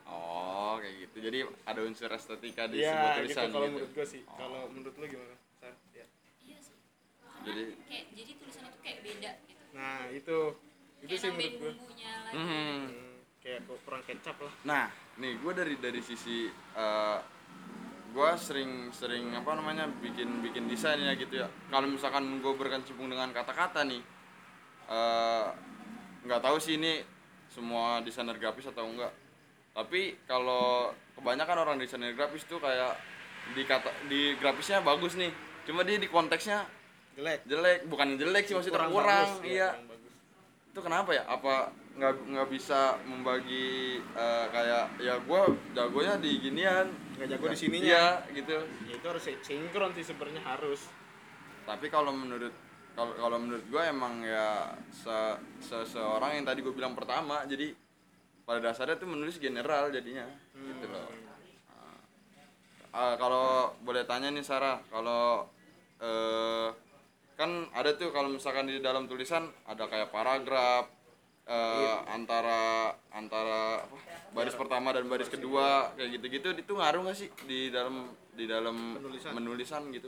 Oh 0.04 0.78
kayak 0.78 0.96
gitu. 1.02 1.18
Jadi 1.20 1.40
ada 1.64 1.80
unsur 1.82 2.10
estetika 2.10 2.66
di 2.66 2.78
Iya, 2.78 2.92
sebuah 2.92 3.10
gitu 3.10 3.20
tulisan 3.24 3.46
kalau 3.48 3.58
gitu. 3.64 3.74
menurut 3.74 3.92
gue 3.92 4.06
sih. 4.06 4.22
Oh. 4.24 4.36
Kalau 4.36 4.62
menurut 4.68 4.96
lu 4.96 5.06
gimana? 5.08 5.36
Sar? 5.56 5.74
Ya. 5.92 6.06
iya 6.40 6.58
sih 6.60 6.78
karena 7.24 7.42
Jadi- 7.48 7.74
kayak 7.84 8.06
jadi 8.12 8.32
tulisan 8.36 8.64
itu 8.64 8.80
kayak 8.80 9.00
beda 9.02 9.32
gitu 9.42 9.64
Nah, 9.72 10.02
itu 10.10 10.38
itu 11.00 11.08
kayak 11.08 11.18
sih 11.18 11.30
menurut 11.32 11.54
gue. 11.56 11.72
bumbunya 11.74 12.12
lagi 12.22 12.36
Hmm. 12.36 12.84
Kayak 13.46 13.62
kurang 13.86 14.02
kecap 14.10 14.42
lah. 14.42 14.54
Nah, 14.66 14.86
nih 15.22 15.38
gue 15.38 15.54
dari 15.54 15.78
dari 15.78 16.02
sisi 16.02 16.50
eh 16.50 17.20
gue 18.16 18.32
sering 18.42 18.90
sering 18.90 19.38
apa 19.38 19.54
namanya 19.54 19.86
bikin 20.02 20.42
bikin 20.42 20.66
desain 20.66 20.98
ya 20.98 21.14
gitu 21.14 21.46
ya. 21.46 21.48
Kalau 21.70 21.86
misalkan 21.86 22.42
gue 22.42 22.54
berkecimpung 22.58 23.06
dengan 23.06 23.30
kata-kata 23.30 23.86
nih, 23.86 24.02
eh, 24.90 25.46
nggak 26.26 26.42
tahu 26.42 26.58
sih 26.58 26.82
ini 26.82 27.06
semua 27.54 28.02
desainer 28.02 28.34
grafis 28.42 28.66
atau 28.66 28.90
enggak. 28.90 29.14
Tapi 29.78 30.18
kalau 30.26 30.90
kebanyakan 31.14 31.70
orang 31.70 31.78
desainer 31.78 32.18
grafis 32.18 32.50
tuh 32.50 32.58
kayak 32.58 32.98
di 33.54 33.62
kata 33.62 33.94
di 34.10 34.34
grafisnya 34.42 34.82
bagus 34.82 35.14
nih, 35.14 35.30
cuma 35.70 35.86
dia 35.86 36.02
di 36.02 36.10
konteksnya 36.10 36.66
Jelek. 37.16 37.48
jelek, 37.48 37.80
bukan 37.88 38.20
jelek 38.20 38.44
sih 38.44 38.56
maksudnya 38.58 38.76
kurang, 38.76 38.92
bagus, 38.92 39.32
ya, 39.40 39.48
iya 39.48 39.70
kurang 39.72 39.88
bagus. 39.88 39.95
Itu 40.76 40.84
kenapa 40.84 41.16
ya? 41.16 41.24
Apa 41.24 41.72
nggak 41.96 42.36
nggak 42.36 42.48
bisa 42.52 43.00
membagi 43.08 43.96
eh, 44.04 44.46
kayak 44.52 45.00
ya 45.00 45.16
gue 45.24 45.42
jagonya 45.72 46.20
di 46.20 46.32
ginian. 46.44 46.92
Nggak 47.16 47.28
jago 47.32 47.46
di 47.48 47.56
sininya. 47.56 47.88
iya 47.88 48.06
gitu. 48.36 48.60
Ya, 48.84 48.94
itu 49.00 49.06
harus 49.08 49.24
sin- 49.24 49.40
sinkron 49.40 49.96
sih 49.96 50.04
sebenarnya 50.04 50.44
harus. 50.44 50.92
tapi 51.66 51.90
kalau 51.90 52.12
menurut 52.14 52.52
kalau 52.94 53.16
kalau 53.18 53.42
menurut 53.42 53.66
gue 53.66 53.84
emang 53.88 54.22
ya 54.22 54.70
se 54.94 55.40
seseorang 55.64 56.38
yang 56.38 56.46
tadi 56.46 56.62
gue 56.62 56.70
bilang 56.70 56.94
pertama 56.94 57.42
jadi 57.50 57.74
pada 58.46 58.60
dasarnya 58.62 59.02
tuh 59.02 59.10
menulis 59.10 59.42
general 59.42 59.90
jadinya 59.90 60.28
gitu 60.54 60.86
loh. 60.92 61.10
Ah, 62.94 63.18
kalau 63.18 63.74
boleh 63.82 64.06
tanya 64.06 64.30
nih 64.30 64.46
Sarah 64.46 64.78
kalau 64.94 65.48
eh 66.04 66.70
kan 67.36 67.52
ada 67.72 67.92
tuh 67.94 68.10
kalau 68.10 68.28
misalkan 68.30 68.66
di 68.66 68.80
dalam 68.80 69.06
tulisan 69.06 69.44
ada 69.66 69.86
kayak 69.86 70.08
paragraf 70.10 70.88
eh, 71.46 71.96
antara 72.08 72.62
antara 73.12 73.84
apa, 73.84 73.96
baris 74.32 74.56
pertama 74.56 74.90
dan 74.90 75.06
baris 75.06 75.28
kedua 75.28 75.92
kayak 75.94 76.16
gitu-gitu 76.16 76.48
itu 76.54 76.72
ngaruh 76.72 77.04
nggak 77.04 77.18
sih 77.18 77.30
di 77.44 77.68
dalam 77.70 78.08
di 78.32 78.46
dalam 78.46 78.96
Penulisan. 78.96 79.32
menulisan 79.32 79.82
gitu 79.92 80.08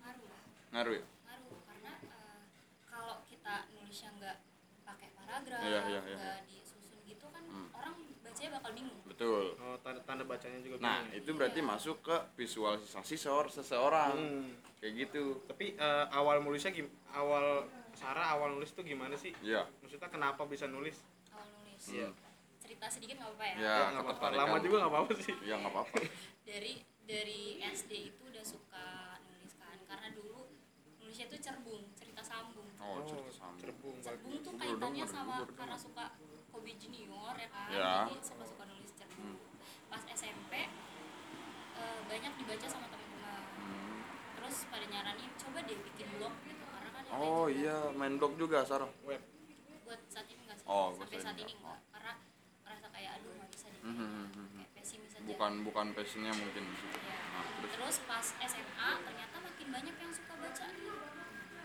ngaruh 0.00 0.26
lah 0.26 0.40
ngaruh 0.72 0.92
ya 0.92 1.04
ngaruh 1.24 1.54
karena 1.64 1.92
eh, 2.02 2.38
kalau 2.84 3.16
kita 3.24 3.54
nulisnya 3.72 4.10
nggak 4.12 4.36
pakai 4.84 5.08
paragraf 5.14 5.60
Iya, 5.62 5.80
iya, 5.86 6.00
iya. 6.04 6.16
nggak 6.18 6.38
disusun 6.46 6.98
gitu 7.04 7.26
kan 7.30 7.42
Hmm. 7.44 7.68
orang 7.72 7.94
bacanya 8.20 8.50
bakal 8.58 8.70
bingung 8.74 8.93
betul. 9.14 9.54
Oh 9.56 9.78
tanda, 9.78 10.02
tanda 10.02 10.22
bacanya 10.22 10.58
juga 10.58 10.76
nah 10.78 10.98
bingung. 11.00 11.22
itu 11.22 11.30
berarti 11.32 11.60
masuk 11.62 12.02
ke 12.02 12.16
visualisasi 12.34 13.14
seor 13.14 13.46
seseorang. 13.46 14.12
Hmm. 14.12 14.50
kayak 14.76 15.06
gitu. 15.06 15.40
Tapi 15.46 15.72
eh, 15.74 16.04
awal 16.10 16.42
nulisnya 16.42 16.68
gim 16.68 16.84
awal 17.08 17.64
Sarah 17.94 18.34
awal 18.34 18.52
nulis 18.52 18.74
tuh 18.74 18.82
gimana 18.82 19.14
sih? 19.14 19.30
Ya 19.40 19.62
maksudnya 19.78 20.10
kenapa 20.10 20.42
bisa 20.44 20.66
nulis? 20.66 20.98
Awal 21.30 21.46
nulis. 21.54 21.82
Iya. 21.88 22.10
cerita 22.58 22.88
sedikit 22.88 23.16
nggak 23.16 23.28
apa-apa 23.30 23.44
ya? 23.44 23.54
Ya, 23.54 23.62
Ya, 23.62 23.84
nggak 23.92 24.04
apa-apa. 24.08 24.26
lama 24.34 24.56
juga 24.58 24.76
nggak 24.80 24.92
apa-apa 24.92 25.12
sih. 25.16 25.36
Ya 25.42 25.54
nggak 25.56 25.70
apa-apa. 25.70 25.96
Dari 26.48 26.74
dari 27.04 27.40
SD 27.62 27.92
itu 28.10 28.22
udah 28.24 28.40
suka 28.42 28.86
nulis 29.22 29.52
kan. 29.54 29.76
Karena 29.84 30.08
dulu 30.10 30.48
nulisnya 30.98 31.28
tuh 31.28 31.38
cerbung 31.38 31.84
cerita 31.94 32.20
sambung. 32.20 32.66
Oh 32.76 33.04
cerita 33.04 33.30
sambung. 33.30 33.60
cerbung 33.62 33.96
cerbung 34.00 34.34
tuh 34.40 34.52
kaitannya 34.58 35.06
sama 35.06 35.44
karena 35.46 35.76
suka 35.76 36.04
hobi 36.50 36.72
junior 36.74 37.32
ya 37.34 37.48
kan. 37.48 37.68
Ya. 37.70 37.92
jadi 38.04 38.16
suka 38.20 38.44
suka 38.44 38.64
nulis 38.64 38.90
cerbung 38.92 39.36
pas 39.86 40.02
SMP 40.08 40.52
eh, 41.84 42.00
banyak 42.06 42.32
dibaca 42.34 42.66
sama 42.66 42.86
teman-teman 42.86 43.12
Hmm. 43.54 44.00
terus 44.34 44.56
pada 44.66 44.84
nyaranin 44.84 45.30
coba 45.36 45.58
deh 45.62 45.78
bikin 45.78 46.08
blog 46.14 46.34
gitu 46.42 46.64
karena 46.66 46.90
kan 46.90 47.02
oh 47.14 47.46
iya 47.46 47.76
main 47.92 48.16
blog 48.16 48.34
juga 48.34 48.64
Sarah 48.64 48.88
web 49.02 49.20
buat 49.82 50.00
saat 50.08 50.26
ini 50.26 50.40
enggak 50.42 50.58
sih 50.58 50.66
Oh, 50.66 50.90
buat 50.90 51.06
sampai 51.06 51.18
saat 51.20 51.36
ini 51.36 51.52
enggak. 51.54 51.78
karena 51.90 52.12
merasa 52.60 52.86
kayak 52.88 53.10
aduh 53.14 53.32
nggak 53.34 53.50
bisa 53.50 53.66
deh 53.68 53.80
mhm, 53.82 54.06
mhm. 54.26 54.46
kayak 54.54 54.70
pesimis 54.74 55.12
aja 55.12 55.24
bukan 55.24 55.52
bukan 55.62 55.86
passionnya 55.92 56.32
mungkin. 56.32 56.64
Iya. 56.64 57.18
Nah, 57.30 57.44
terus 57.54 57.72
terus 57.74 57.96
pas 58.04 58.26
SMA 58.42 58.90
ternyata 59.02 59.36
makin 59.38 59.66
banyak 59.70 59.94
yang 59.94 60.12
suka 60.12 60.32
baca 60.34 60.64
nih 60.70 60.88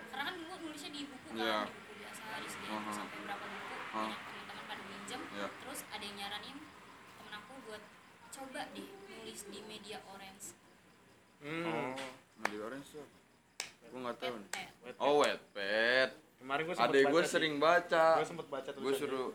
karena 0.09 0.23
kan 0.25 0.35
gue 0.35 0.55
nulisnya 0.59 0.91
di 0.91 1.01
buku 1.05 1.27
kan 1.29 1.37
Iya. 1.37 1.59
di 1.63 1.71
buku 1.71 1.93
biasa 1.97 2.21
di 2.37 2.49
sini 2.49 2.67
Aha. 2.69 2.91
sampai 2.91 3.17
berapa 3.23 3.45
buku 3.45 3.71
Aha. 3.71 3.99
banyak 4.03 4.19
teman-teman 4.19 4.63
pada 4.67 4.83
minjem 4.83 5.21
Iya. 5.31 5.47
terus 5.59 5.79
ada 5.87 6.03
yang 6.03 6.17
nyaranin 6.17 6.57
temen 7.15 7.33
aku 7.33 7.53
buat 7.63 7.81
coba 8.29 8.61
deh 8.73 8.87
nulis 9.39 9.55
di 9.55 9.59
media 9.71 9.97
orange. 10.11 10.45
Hmm. 11.39 11.63
oh 11.63 11.95
media 12.43 12.59
orange 12.67 12.87
tuh 12.91 13.07
gue 13.89 13.99
nggak 14.03 14.17
tahu 14.19 14.35
nih. 14.35 14.51
Oh 14.99 15.23
Wattpad 15.23 16.09
kemarin 16.43 16.61
gue 16.67 16.75
adek 16.75 17.03
baca 17.07 17.13
gue 17.15 17.23
sering 17.23 17.55
baca. 17.55 18.05
Gue 18.19 18.27
sempet 18.27 18.47
baca 18.51 18.69
gue 18.75 18.93
suruh 18.99 19.31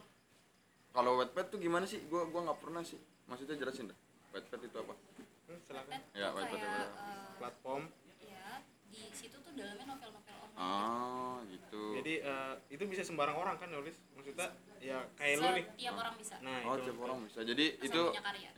kalau 0.92 1.16
Wattpad 1.18 1.46
tuh 1.50 1.58
gimana 1.58 1.88
sih? 1.88 2.04
Gue 2.06 2.22
gua 2.30 2.46
nggak 2.46 2.60
pernah 2.60 2.84
sih. 2.86 3.00
Maksudnya 3.26 3.58
jelasin 3.58 3.90
dah. 3.90 3.98
Wattpad 4.30 4.60
itu 4.62 4.76
apa? 4.78 4.94
Hmm, 4.94 5.58
silakan. 5.66 6.00
Ya, 6.14 6.28
Wattpad, 6.30 6.54
kayak 6.54 6.70
Wattpad. 6.70 7.00
eh, 7.02 7.32
platform. 7.40 7.82
ya 8.22 8.46
di 8.94 9.02
situ 9.10 9.36
tuh 9.42 9.52
dalamnya 9.58 9.90
novel-novel 9.90 10.36
online 10.38 10.60
ah 10.60 11.33
gitu. 11.74 11.98
Jadi 11.98 12.14
eh, 12.22 12.54
itu 12.70 12.84
bisa 12.86 13.02
sembarang 13.02 13.36
orang 13.36 13.56
kan 13.58 13.68
nulis 13.70 13.96
maksudnya 14.14 14.48
ya 14.78 14.98
kayak 15.18 15.34
lu 15.40 15.48
nih. 15.50 15.64
setiap 15.74 15.94
orang 15.98 16.14
bisa. 16.14 16.34
Nah 16.44 16.58
oh 16.70 16.74
itu. 16.78 16.84
tiap 16.86 16.98
orang 17.02 17.18
bisa. 17.26 17.40
Jadi 17.42 17.66
Asal 17.74 17.86
itu 17.88 18.02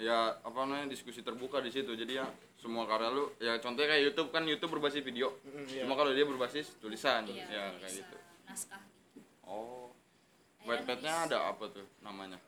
ya 0.02 0.18
apa 0.42 0.58
namanya 0.66 0.86
diskusi 0.92 1.20
terbuka 1.24 1.58
di 1.64 1.70
situ. 1.72 1.92
Jadi 1.96 2.12
ya 2.20 2.26
semua 2.60 2.84
karya 2.84 3.08
lu 3.12 3.24
ya 3.40 3.56
contohnya 3.62 3.96
kayak 3.96 4.02
YouTube 4.12 4.28
kan 4.34 4.42
YouTube 4.44 4.72
berbasis 4.76 5.00
video. 5.00 5.32
Mm, 5.46 5.64
iya. 5.72 5.82
cuma 5.86 5.94
kalau 5.96 6.12
dia 6.12 6.26
berbasis 6.28 6.66
tulisan 6.82 7.24
iya 7.30 7.46
ya 7.48 7.64
kayak 7.80 7.94
gitu. 8.04 8.16
naskah 8.44 8.82
gitu. 9.16 9.20
Oh. 9.46 9.88
Wattpadnya 10.66 11.30
ada 11.30 11.38
apa 11.54 11.70
tuh 11.70 11.86
namanya? 12.02 12.42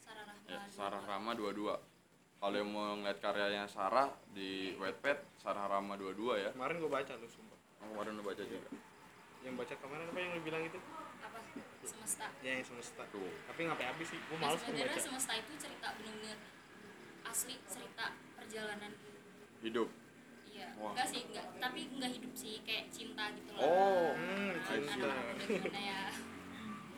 Sarah 0.00 0.24
Rahma 0.24 0.48
ya. 0.48 0.60
Sarah 0.72 1.02
Rama 1.04 1.36
22 1.36 2.40
kalau 2.40 2.54
yang 2.54 2.70
mau 2.70 2.96
ngeliat 2.96 3.18
karyanya 3.20 3.68
Sarah 3.68 4.08
di 4.32 4.72
Wattpad 4.80 5.36
Sarah 5.36 5.68
Rama 5.68 6.00
22 6.00 6.48
ya. 6.48 6.50
Kemarin 6.56 6.80
gue 6.80 6.88
baca 6.88 7.12
lu 7.20 7.28
sumpah. 7.28 7.60
Oh, 7.84 7.92
kemarin 7.92 8.16
udah 8.16 8.26
baca 8.32 8.42
juga 8.42 8.68
yang 9.46 9.54
baca 9.54 9.74
kemarin 9.78 10.06
apa 10.10 10.18
yang 10.18 10.30
lu 10.34 10.40
bilang 10.42 10.62
itu? 10.66 10.78
Apa? 11.22 11.38
Semesta. 11.86 12.26
Ya 12.42 12.50
yang 12.58 12.66
semesta. 12.66 13.02
Tuh. 13.10 13.32
Tapi 13.48 13.60
ngapain 13.66 13.88
habis 13.94 14.06
sih. 14.10 14.18
Gue 14.18 14.36
males 14.38 14.58
tuh 14.60 14.72
sebenarnya 14.72 14.94
baca 14.94 15.00
semesta 15.02 15.32
itu 15.38 15.52
cerita 15.58 15.86
bener-bener 15.98 16.38
asli 17.24 17.54
cerita 17.68 18.06
perjalanan. 18.34 18.92
Hidup. 19.62 19.88
Iya. 20.48 20.68
Wah. 20.82 20.90
enggak 20.90 21.06
sih 21.06 21.20
enggak 21.30 21.46
tapi 21.62 21.80
enggak 21.86 22.10
hidup 22.18 22.32
sih 22.34 22.54
kayak 22.66 22.84
cinta 22.90 23.24
gitu 23.34 23.50
loh. 23.54 23.60
Oh. 23.62 24.08
Hmm 24.18 24.52
cinta. 24.66 25.10
Gimana 25.38 25.80
ya? 25.80 26.02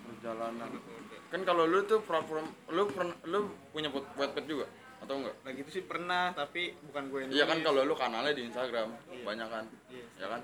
Perjalanan. 0.08 0.70
Kan 1.30 1.40
kalau 1.46 1.64
lu 1.68 1.80
tuh 1.86 2.00
platform 2.02 2.46
lu 2.72 2.82
pernah 2.90 3.16
lu 3.28 3.52
punya 3.70 3.88
Wattpad 3.92 4.44
juga? 4.48 4.66
Atau 5.00 5.20
enggak? 5.22 5.36
Nah 5.44 5.50
gitu 5.56 5.70
sih 5.72 5.82
pernah 5.84 6.32
tapi 6.32 6.76
bukan 6.88 7.02
gue 7.08 7.18
yang 7.24 7.30
iya 7.32 7.44
kan 7.48 7.58
kalau 7.64 7.84
lu 7.84 7.94
kanalnya 7.96 8.32
di 8.36 8.48
Instagram 8.48 8.88
Iya. 9.12 9.24
banyak 9.24 9.48
kan? 9.48 9.64
Iya. 9.88 10.06
ya 10.20 10.26
kan 10.28 10.40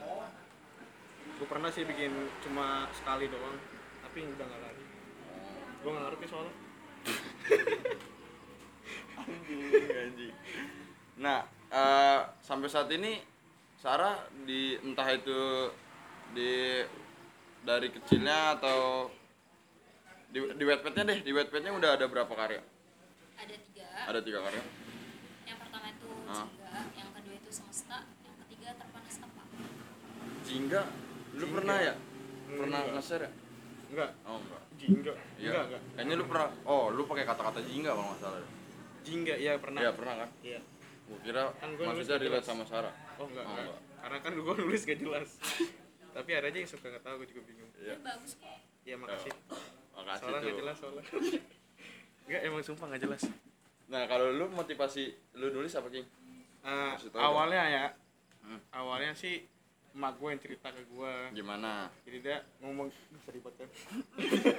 gue 1.37 1.47
pernah 1.47 1.69
sih 1.69 1.85
bikin 1.85 2.13
cuma 2.41 2.67
sekali 2.93 3.29
doang 3.29 3.57
tapi 4.01 4.25
udah 4.27 4.45
nggak 4.45 4.63
lagi 4.63 4.85
gue 5.77 5.91
nggak 5.91 6.05
ngerti 6.07 6.25
soalnya 6.27 6.55
Anjing. 9.27 10.33
Nah, 11.17 11.43
eh, 11.67 12.21
sampai 12.39 12.69
saat 12.69 12.87
ini 12.91 13.19
Sarah 13.77 14.15
di 14.41 14.79
entah 14.79 15.09
itu 15.11 15.71
di 16.31 16.83
dari 17.61 17.89
kecilnya 17.91 18.55
atau 18.55 19.11
di 20.29 20.39
di 20.53 20.65
Wattpad-nya 20.65 21.03
deh, 21.05 21.19
di 21.23 21.31
Wattpad-nya 21.31 21.73
udah 21.73 21.91
ada 21.93 22.07
berapa 22.07 22.31
karya? 22.31 22.63
ada 23.37 23.55
tiga 23.59 23.87
Ada 24.07 24.21
tiga 24.23 24.39
karya. 24.41 24.63
yang 25.45 25.59
pertama 25.59 25.87
itu 25.89 26.09
Ah. 26.25 26.47
jingga 26.47 26.71
yang 26.95 27.11
kedua 27.13 27.35
itu 27.37 27.51
semesta 27.51 27.99
yang 28.23 28.37
ketiga 28.41 28.69
terpanas 28.77 29.17
tepat 29.17 29.47
Jingga, 30.43 30.83
lu 31.37 31.43
Jingga. 31.43 31.55
pernah 31.55 31.77
ya? 31.79 31.95
Pernah 32.49 32.79
enggak. 32.81 32.95
nge-share 32.95 33.23
ya? 33.23 33.31
enggak 33.87 34.11
Oh 34.23 34.37
enggak. 34.39 34.63
jingga 34.77 35.13
Iya. 35.37 35.49
enggak 35.49 35.65
enggak 35.67 35.83
Kayaknya 35.93 36.15
lu 36.15 36.25
pernah. 36.27 36.49
Oh, 36.65 36.85
lu 36.89 37.03
pakai 37.05 37.25
kata-kata 37.25 37.61
jingga 37.63 37.91
kalau 37.91 38.05
nggak 38.07 38.21
salah. 38.21 38.39
jingga 39.01 39.35
iya 39.35 39.53
pernah 39.57 39.81
Iya, 39.81 39.91
pernah 39.93 40.15
kan? 40.17 40.29
iya 40.43 40.61
Gua 41.07 41.19
kira 41.23 41.43
Kan 41.55 41.71
gua 41.73 41.85
maksudnya 41.89 42.19
relate 42.19 42.35
jelas. 42.37 42.45
sama 42.45 42.65
Sarah. 42.65 42.95
oh 43.15 43.25
enggak 43.25 43.45
Oh, 43.45 43.53
enggak 43.53 43.65
enggak. 43.65 43.81
karena 43.97 44.19
kan 44.21 44.33
gue 44.35 44.55
nulis 44.63 44.83
gak 44.83 44.99
jelas 44.99 45.29
tapi 46.11 46.31
ada 46.33 46.47
aja 46.47 46.57
yang 46.57 46.67
suka 46.67 46.87
nggak 46.89 47.05
tahu 47.05 47.15
gue 47.19 47.29
juga 47.29 47.43
bingung 47.45 47.71
Iya. 47.77 47.95
Bagus 48.01 48.33
kok 48.35 48.59
iya 48.83 48.97
makasih 48.97 49.33
Makasih 49.93 50.21
soalnya 50.23 50.41
nggak 50.43 50.59
jelas 50.59 50.77
soalnya 50.77 51.05
enggak 52.27 52.41
emang 52.43 52.63
sumpah 52.63 52.87
nggak 52.89 53.03
jelas 53.03 53.23
Nah, 53.87 54.03
kalau 54.05 54.35
lu 54.35 54.51
motivasi 54.51 55.05
lu 55.35 55.47
nulis 55.53 55.71
apa, 55.73 55.87
King? 55.87 56.03
Ah, 56.61 56.99
Kasih 56.99 57.07
tahu 57.09 57.23
awalnya 57.23 57.63
ya 57.65 57.87
Hmm. 58.41 58.59
awalnya 58.73 59.11
sih 59.13 59.47
emak 59.97 60.13
gue 60.15 60.29
yang 60.29 60.43
cerita 60.43 60.69
ke 60.69 60.83
gue 60.85 61.13
Gimana? 61.33 61.89
jadi 62.05 62.19
dia 62.21 62.37
ngomong 62.61 62.87
bisa 62.93 63.29
ribet 63.33 63.55
kan 63.57 63.69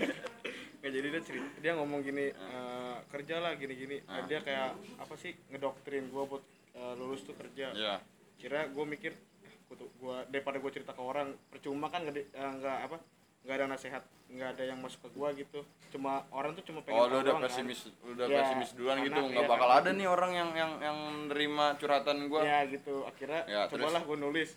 nggak 0.78 0.92
jadi 0.92 1.08
dia 1.08 1.22
cerita 1.24 1.48
dia 1.60 1.72
ngomong 1.74 2.00
gini 2.02 2.26
"Eh, 2.28 2.96
kerja 3.08 3.36
lah 3.38 3.54
gini 3.54 3.74
gini 3.76 3.98
Ah. 4.04 4.26
dia 4.26 4.42
kayak 4.42 4.74
apa 4.98 5.14
sih 5.14 5.38
ngedoktrin 5.48 6.10
gue 6.10 6.24
buat 6.24 6.42
eh, 6.74 6.94
lulus 6.96 7.22
tuh 7.22 7.34
kerja 7.34 7.70
Ya. 7.72 8.02
kira 8.36 8.66
gue 8.66 8.86
mikir 8.88 9.14
"Eh, 9.14 9.54
gua 9.96 10.26
daripada 10.26 10.58
gue 10.58 10.72
cerita 10.72 10.92
ke 10.92 11.02
orang 11.04 11.38
percuma 11.48 11.88
kan 11.88 12.02
nggak 12.02 12.34
nggak 12.34 12.78
apa 12.84 12.98
nggak 13.44 13.56
ada 13.56 13.66
nasihat 13.68 14.04
nggak 14.28 14.50
ada 14.54 14.64
yang 14.66 14.78
masuk 14.78 15.02
ke 15.02 15.10
gue 15.12 15.30
gitu 15.40 15.60
cuma 15.90 16.26
orang 16.32 16.52
tuh 16.52 16.64
cuma 16.64 16.82
pengen 16.82 16.98
Oh, 16.98 17.08
lu 17.08 17.22
udah 17.22 17.34
kan. 17.36 17.48
pesimis, 17.48 17.80
udah 18.04 18.26
Ya, 18.26 18.44
pesimis 18.44 18.70
duluan 18.74 19.00
gitu, 19.00 19.16
nggak 19.16 19.40
ya, 19.40 19.48
bakal 19.48 19.70
karena- 19.70 19.82
ada 19.82 19.90
nih 19.94 20.08
orang 20.08 20.32
yang 20.34 20.50
yang 20.54 20.72
yang 20.80 20.98
nerima 21.28 21.66
curhatan 21.76 22.28
gua. 22.28 22.42
ya 22.42 22.66
gitu 22.66 23.02
akhirnya 23.04 23.42
Ya, 23.46 23.62
terus? 23.66 23.86
cobalah 23.86 24.02
gue 24.04 24.18
nulis 24.20 24.50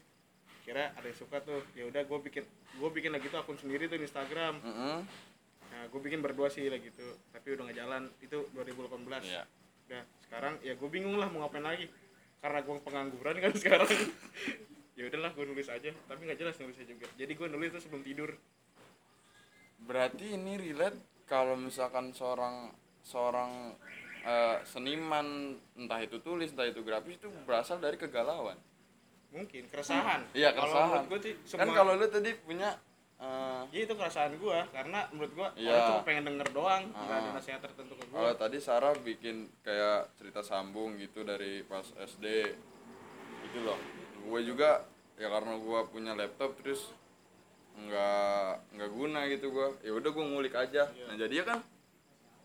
kira 0.70 0.94
ada 0.94 1.02
yang 1.02 1.18
suka 1.18 1.42
tuh 1.42 1.58
ya 1.74 1.82
udah 1.90 2.06
gue 2.06 2.18
bikin 2.30 2.46
gue 2.78 2.90
bikin 2.94 3.10
lagi 3.10 3.26
tuh 3.26 3.42
akun 3.42 3.58
sendiri 3.58 3.90
tuh 3.90 3.98
di 3.98 4.06
Instagram 4.06 4.62
Heeh. 4.62 4.98
nah 5.74 5.82
gue 5.90 6.00
bikin 6.00 6.22
berdua 6.22 6.46
sih 6.46 6.70
lah 6.70 6.78
gitu 6.78 7.02
tapi 7.34 7.58
udah 7.58 7.66
nggak 7.66 7.78
jalan 7.82 8.02
itu 8.22 8.38
2018 8.54 9.26
Iya. 9.26 9.42
udah 9.90 10.02
sekarang 10.22 10.54
ya 10.62 10.78
gue 10.78 10.88
bingung 10.88 11.18
lah 11.18 11.26
mau 11.26 11.42
ngapain 11.42 11.66
lagi 11.66 11.90
karena 12.38 12.62
gue 12.62 12.74
pengangguran 12.86 13.34
kan 13.42 13.52
sekarang 13.66 13.90
ya 14.94 15.02
udahlah 15.10 15.34
gue 15.34 15.44
nulis 15.50 15.66
aja 15.66 15.90
tapi 16.06 16.20
nggak 16.22 16.38
jelas 16.38 16.54
nulisnya 16.62 16.86
juga 16.86 17.10
jadi 17.18 17.32
gue 17.34 17.48
nulis 17.50 17.74
tuh 17.74 17.82
sebelum 17.82 18.06
tidur 18.06 18.30
Berarti 19.80 20.36
ini 20.36 20.60
relate 20.60 21.24
kalau 21.24 21.56
misalkan 21.56 22.12
seorang 22.12 22.68
seorang 23.00 23.72
eh, 24.22 24.60
seniman 24.68 25.56
entah 25.72 26.00
itu 26.04 26.20
tulis 26.20 26.52
entah 26.52 26.68
itu 26.68 26.84
grafis 26.84 27.16
itu 27.16 27.32
berasal 27.48 27.80
dari 27.80 27.96
kegalauan. 27.96 28.60
Mungkin 29.30 29.62
keresahan. 29.66 30.20
Iya, 30.32 30.50
kalau 30.52 30.66
keresahan. 30.68 31.02
gue 31.06 31.18
sih 31.20 31.34
semua 31.44 31.60
Kan 31.60 31.68
kalau 31.72 31.92
lu 31.94 32.06
tadi 32.06 32.30
punya 32.40 32.70
ya 33.68 33.78
itu 33.78 33.92
keresahan 33.92 34.32
gue 34.34 34.58
karena 34.70 35.04
menurut 35.10 35.28
gue 35.30 35.48
Iya. 35.58 35.70
orang 35.70 35.86
cuma 35.86 36.00
pengen 36.02 36.24
denger 36.26 36.48
doang 36.50 36.82
nggak 36.88 37.04
ada 37.12 37.28
Ah. 37.28 37.34
nasihat 37.34 37.60
tertentu 37.60 37.92
ke 37.94 38.02
gue 38.02 38.16
kalau 38.16 38.32
tadi 38.34 38.58
Sarah 38.58 38.96
bikin 38.96 39.36
kayak 39.60 40.16
cerita 40.16 40.40
sambung 40.40 40.96
gitu 40.96 41.20
dari 41.22 41.60
pas 41.62 41.84
SD 41.94 42.24
itu 43.44 43.58
loh. 43.60 43.76
Gue 44.22 44.40
juga 44.42 44.82
ya 45.14 45.28
karena 45.28 45.52
gua 45.56 45.84
punya 45.84 46.12
laptop 46.12 46.56
terus 46.56 46.96
nggak 47.76 48.48
nggak 48.72 48.90
guna 48.90 49.20
gitu 49.28 49.46
gua. 49.50 49.68
Ya 49.80 49.92
udah 49.92 50.10
gua 50.10 50.24
ngulik 50.26 50.54
aja. 50.54 50.88
Nah 51.04 51.14
jadi 51.14 51.44
kan 51.46 51.60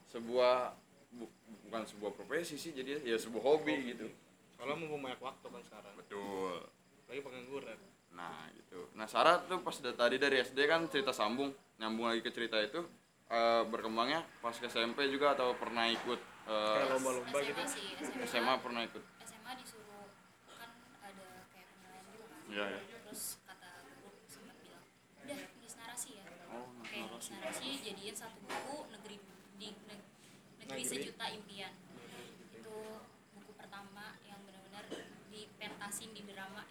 sebuah 0.05 0.75
bu- 1.09 1.31
bukan 1.63 1.83
sebuah 1.85 2.11
profesi 2.13 2.55
sih 2.55 2.71
jadi 2.71 2.99
ya 3.01 3.15
sebuah 3.15 3.43
hobi 3.43 3.75
gitu. 3.89 4.11
Soalnya 4.53 4.75
mumpung 4.77 5.01
banyak 5.01 5.19
waktu 5.19 5.45
kan 5.45 5.61
sekarang. 5.61 5.93
Betul 5.95 6.67
lagi 7.05 7.21
pengangguran. 7.21 7.77
Nah 8.12 8.31
gitu. 8.51 8.89
Nah 8.93 9.05
Sarah 9.05 9.41
tuh 9.41 9.59
pas 9.59 9.75
da- 9.75 9.93
tadi 9.93 10.15
dari 10.15 10.39
SD 10.39 10.59
kan 10.63 10.88
cerita 10.88 11.12
sambung 11.12 11.50
nyambung 11.75 12.07
lagi 12.07 12.21
ke 12.21 12.29
cerita 12.29 12.57
itu 12.57 12.81
eh, 13.27 13.63
berkembangnya 13.63 14.24
pas 14.39 14.53
ke 14.53 14.65
SMP 14.65 15.05
juga 15.07 15.33
atau 15.33 15.53
pernah 15.53 15.85
ikut 15.88 16.19
eh, 16.45 16.75
kayak 16.75 16.89
lomba-lomba 16.93 17.38
gitu? 17.39 17.57
SMA 17.57 17.67
sih 17.67 17.85
SMA, 18.00 18.25
SMA 18.25 18.53
pernah 18.57 18.81
ikut. 18.83 19.03
SMA 19.21 19.51
disuruh 19.55 20.07
kan 20.51 20.69
ada 21.03 21.25
kayak 21.50 21.67
penilaian 21.69 22.03
gitu 22.07 22.24
kan. 22.24 22.39
Iya, 22.47 22.65
iya. 22.71 22.79
terus 23.01 23.21
kata 23.43 23.69
guru 23.97 24.17
sempat 24.25 24.55
bilang 24.59 24.83
udah 25.19 25.38
nulis 25.51 25.74
narasi 25.75 26.09
ya. 26.15 26.25
Oh, 26.47 26.65
oke 26.79 26.97
nulis 27.03 27.27
narasi. 27.29 27.67
jadiin 27.81 28.15
satu 28.15 28.39
buku 28.39 28.75
negeri 28.89 29.15
di 29.55 29.67
neg- 29.83 30.07
negeri 30.59 30.81
Negeri. 30.81 30.81
sejuta 30.88 31.25
impian 31.29 31.74
itu 32.51 32.75
buku 33.33 33.51
pertama 33.53 34.15
yang 34.24 34.39
benar-benar 34.41 34.85
dipentasin 35.27 36.09
di 36.09 36.24
drama 36.24 36.63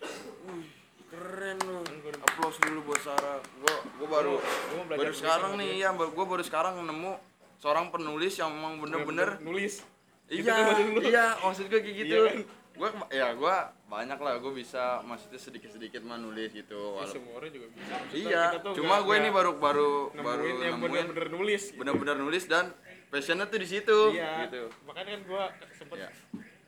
Wih, 0.44 0.68
keren 1.04 1.58
lu. 1.60 1.82
Kan 1.82 2.20
Applause 2.54 2.70
dulu 2.70 2.80
buat 2.86 3.00
Sarah. 3.02 3.38
Gua 3.58 3.76
gua 3.98 4.08
baru 4.14 4.34
Gua 4.38 4.82
baru 4.94 5.10
sekarang 5.10 5.52
nih 5.58 5.82
ya, 5.82 5.90
gua 5.90 6.24
baru 6.24 6.42
sekarang 6.46 6.74
nemu 6.78 7.12
seorang 7.58 7.90
penulis 7.90 8.38
yang 8.38 8.52
memang 8.52 8.78
bener-bener 8.78 9.40
nulis 9.40 9.82
iya 10.28 10.68
iya 11.00 11.32
maksud 11.40 11.64
gue 11.66 11.80
kayak 11.80 11.96
gitu 11.96 12.12
Iya 12.12 12.20
kan? 12.28 12.38
gua 12.76 12.88
ya 13.08 13.26
gua 13.32 13.54
banyak 13.88 14.18
lah 14.20 14.36
gua 14.36 14.52
bisa 14.52 15.00
maksudnya 15.00 15.40
sedikit-sedikit 15.40 16.04
mah 16.04 16.20
nulis 16.20 16.52
gitu 16.52 17.00
Ya, 17.00 17.08
semua 17.08 17.40
orang 17.40 17.50
juga 17.50 17.66
bisa 17.72 17.88
Maksudnya 17.88 18.28
iya 18.28 18.44
cuma 18.70 19.00
gue 19.00 19.14
ini 19.16 19.30
baru 19.32 19.50
baru 19.56 20.12
nemuin 20.12 20.22
baru 20.22 20.44
yang 20.44 20.76
nemuin 20.76 20.92
bener-bener 21.08 21.28
nulis 21.32 21.62
gitu. 21.64 21.78
bener-bener 21.80 22.16
nulis 22.20 22.44
dan 22.44 22.64
passionnya 23.08 23.48
tuh 23.48 23.58
di 23.58 23.68
situ 23.68 23.98
iya 24.12 24.44
gitu 24.44 24.68
makanya 24.84 25.10
kan 25.10 25.20
gua 25.24 25.42
sempet 25.72 25.96
Iya. 25.98 26.10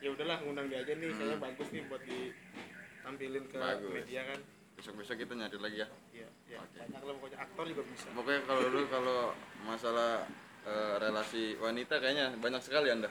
ya 0.00 0.08
udahlah 0.16 0.36
ngundang 0.40 0.66
dia 0.66 0.80
aja 0.80 0.92
nih 0.96 1.08
kayaknya 1.12 1.36
bagus 1.38 1.68
nih 1.70 1.82
buat 1.86 2.02
ditampilin 2.02 3.44
ke 3.46 3.56
Bagus. 3.56 3.92
media 3.92 4.22
kan 4.24 4.40
besok-besok 4.76 5.16
kita 5.18 5.32
nyari 5.34 5.56
lagi 5.56 5.78
ya 5.80 5.88
iya 6.12 6.28
iya 6.46 6.58
Oke. 6.60 6.78
banyak 6.78 7.00
lah 7.00 7.14
pokoknya 7.16 7.38
aktor 7.40 7.64
juga 7.66 7.82
bisa 7.88 8.06
Pokoknya 8.12 8.40
kalau 8.44 8.62
lu 8.68 8.80
kalau 8.86 9.20
masalah 9.64 10.28
eh, 10.62 10.94
relasi 11.00 11.56
wanita 11.56 11.96
kayaknya 11.96 12.36
banyak 12.36 12.60
sekali 12.60 12.88
anda. 12.90 13.08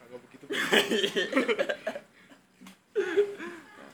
kagak 0.00 0.18
begitu 0.24 0.44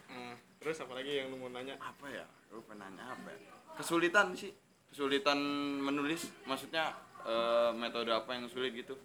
Hmm, 0.09 0.35
terus 0.59 0.77
apa 0.79 0.93
lagi 0.93 1.13
yang 1.15 1.31
lu 1.31 1.39
mau 1.39 1.51
nanya 1.51 1.79
Apa 1.79 2.07
ya? 2.09 2.27
Lu 2.51 2.63
pengen 2.65 2.91
nanya 2.91 3.15
apa 3.15 3.29
ya? 3.31 3.39
Kesulitan 3.75 4.35
sih. 4.35 4.51
Kesulitan 4.91 5.39
menulis. 5.79 6.27
Maksudnya 6.45 6.91
eh, 7.23 7.71
metode 7.73 8.11
apa 8.11 8.35
yang 8.35 8.47
sulit 8.47 8.75
gitu? 8.75 8.99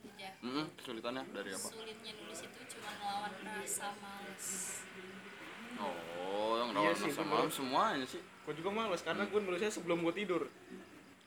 sulit 0.00 0.16
ya 0.16 0.32
Mm 0.40 0.64
kesulitannya 0.76 1.28
dari 1.28 1.52
apa? 1.52 1.68
sulitnya 1.68 2.12
nulis 2.16 2.40
itu 2.40 2.60
cuma 2.72 2.88
melawan 2.96 3.32
rasa 3.44 3.92
males 4.00 4.46
Oh, 5.76 6.50
yang 6.56 6.68
Iya 6.72 6.92
sih, 6.92 7.10
malam 7.20 7.48
semuanya 7.48 8.04
sih. 8.04 8.20
gua 8.40 8.52
juga 8.52 8.70
males 8.72 9.00
karena 9.00 9.22
gua 9.24 9.40
nulisnya 9.40 9.70
sebelum 9.70 10.00
gua 10.00 10.10
tidur 10.10 10.42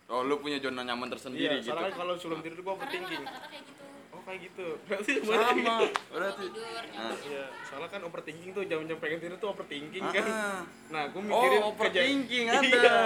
Oh, 0.06 0.22
lu 0.22 0.36
punya 0.38 0.60
zona 0.60 0.84
nyaman 0.84 1.08
tersendiri 1.08 1.48
iya 1.48 1.58
gitu. 1.58 1.72
soalnya 1.72 1.94
kalau 1.94 2.14
sebelum 2.14 2.42
tidur 2.42 2.60
emang 2.60 2.76
overthinking 2.76 3.24
kayak 3.24 3.64
gitu 3.64 3.84
oh 4.10 4.22
kayak 4.22 4.40
gitu 4.42 4.68
berarti 4.86 5.12
semuanya 5.16 5.40
kayak 5.42 5.48
Sama. 5.50 5.76
gitu. 5.80 5.86
Berarti. 6.12 6.46
Nah. 6.94 7.16
Iya, 7.24 7.44
soalnya 7.64 7.90
kan 7.90 8.02
overthinking 8.04 8.52
tuh 8.52 8.64
jam-jam 8.64 8.98
pengen 8.98 9.20
tidur 9.20 9.38
tuh 9.38 9.50
overthinking 9.50 10.04
Ah, 10.04 10.12
kan. 10.12 10.26
ah. 10.28 10.62
Nah, 10.90 11.04
gue 11.08 11.22
mikirin 11.24 11.60
Oh, 11.60 11.72
overthinking 11.72 12.46
Iya. 12.46 12.98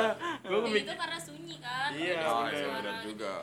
Gue 0.42 0.52
Ya, 0.52 0.66
mikir 0.68 0.82
itu 0.84 0.94
karena 0.96 1.18
sunyi 1.18 1.56
kan 1.58 1.90
Iya, 1.90 2.18
Oh, 2.24 2.44
iya, 2.46 2.68
benar 2.76 2.96
juga. 3.04 3.34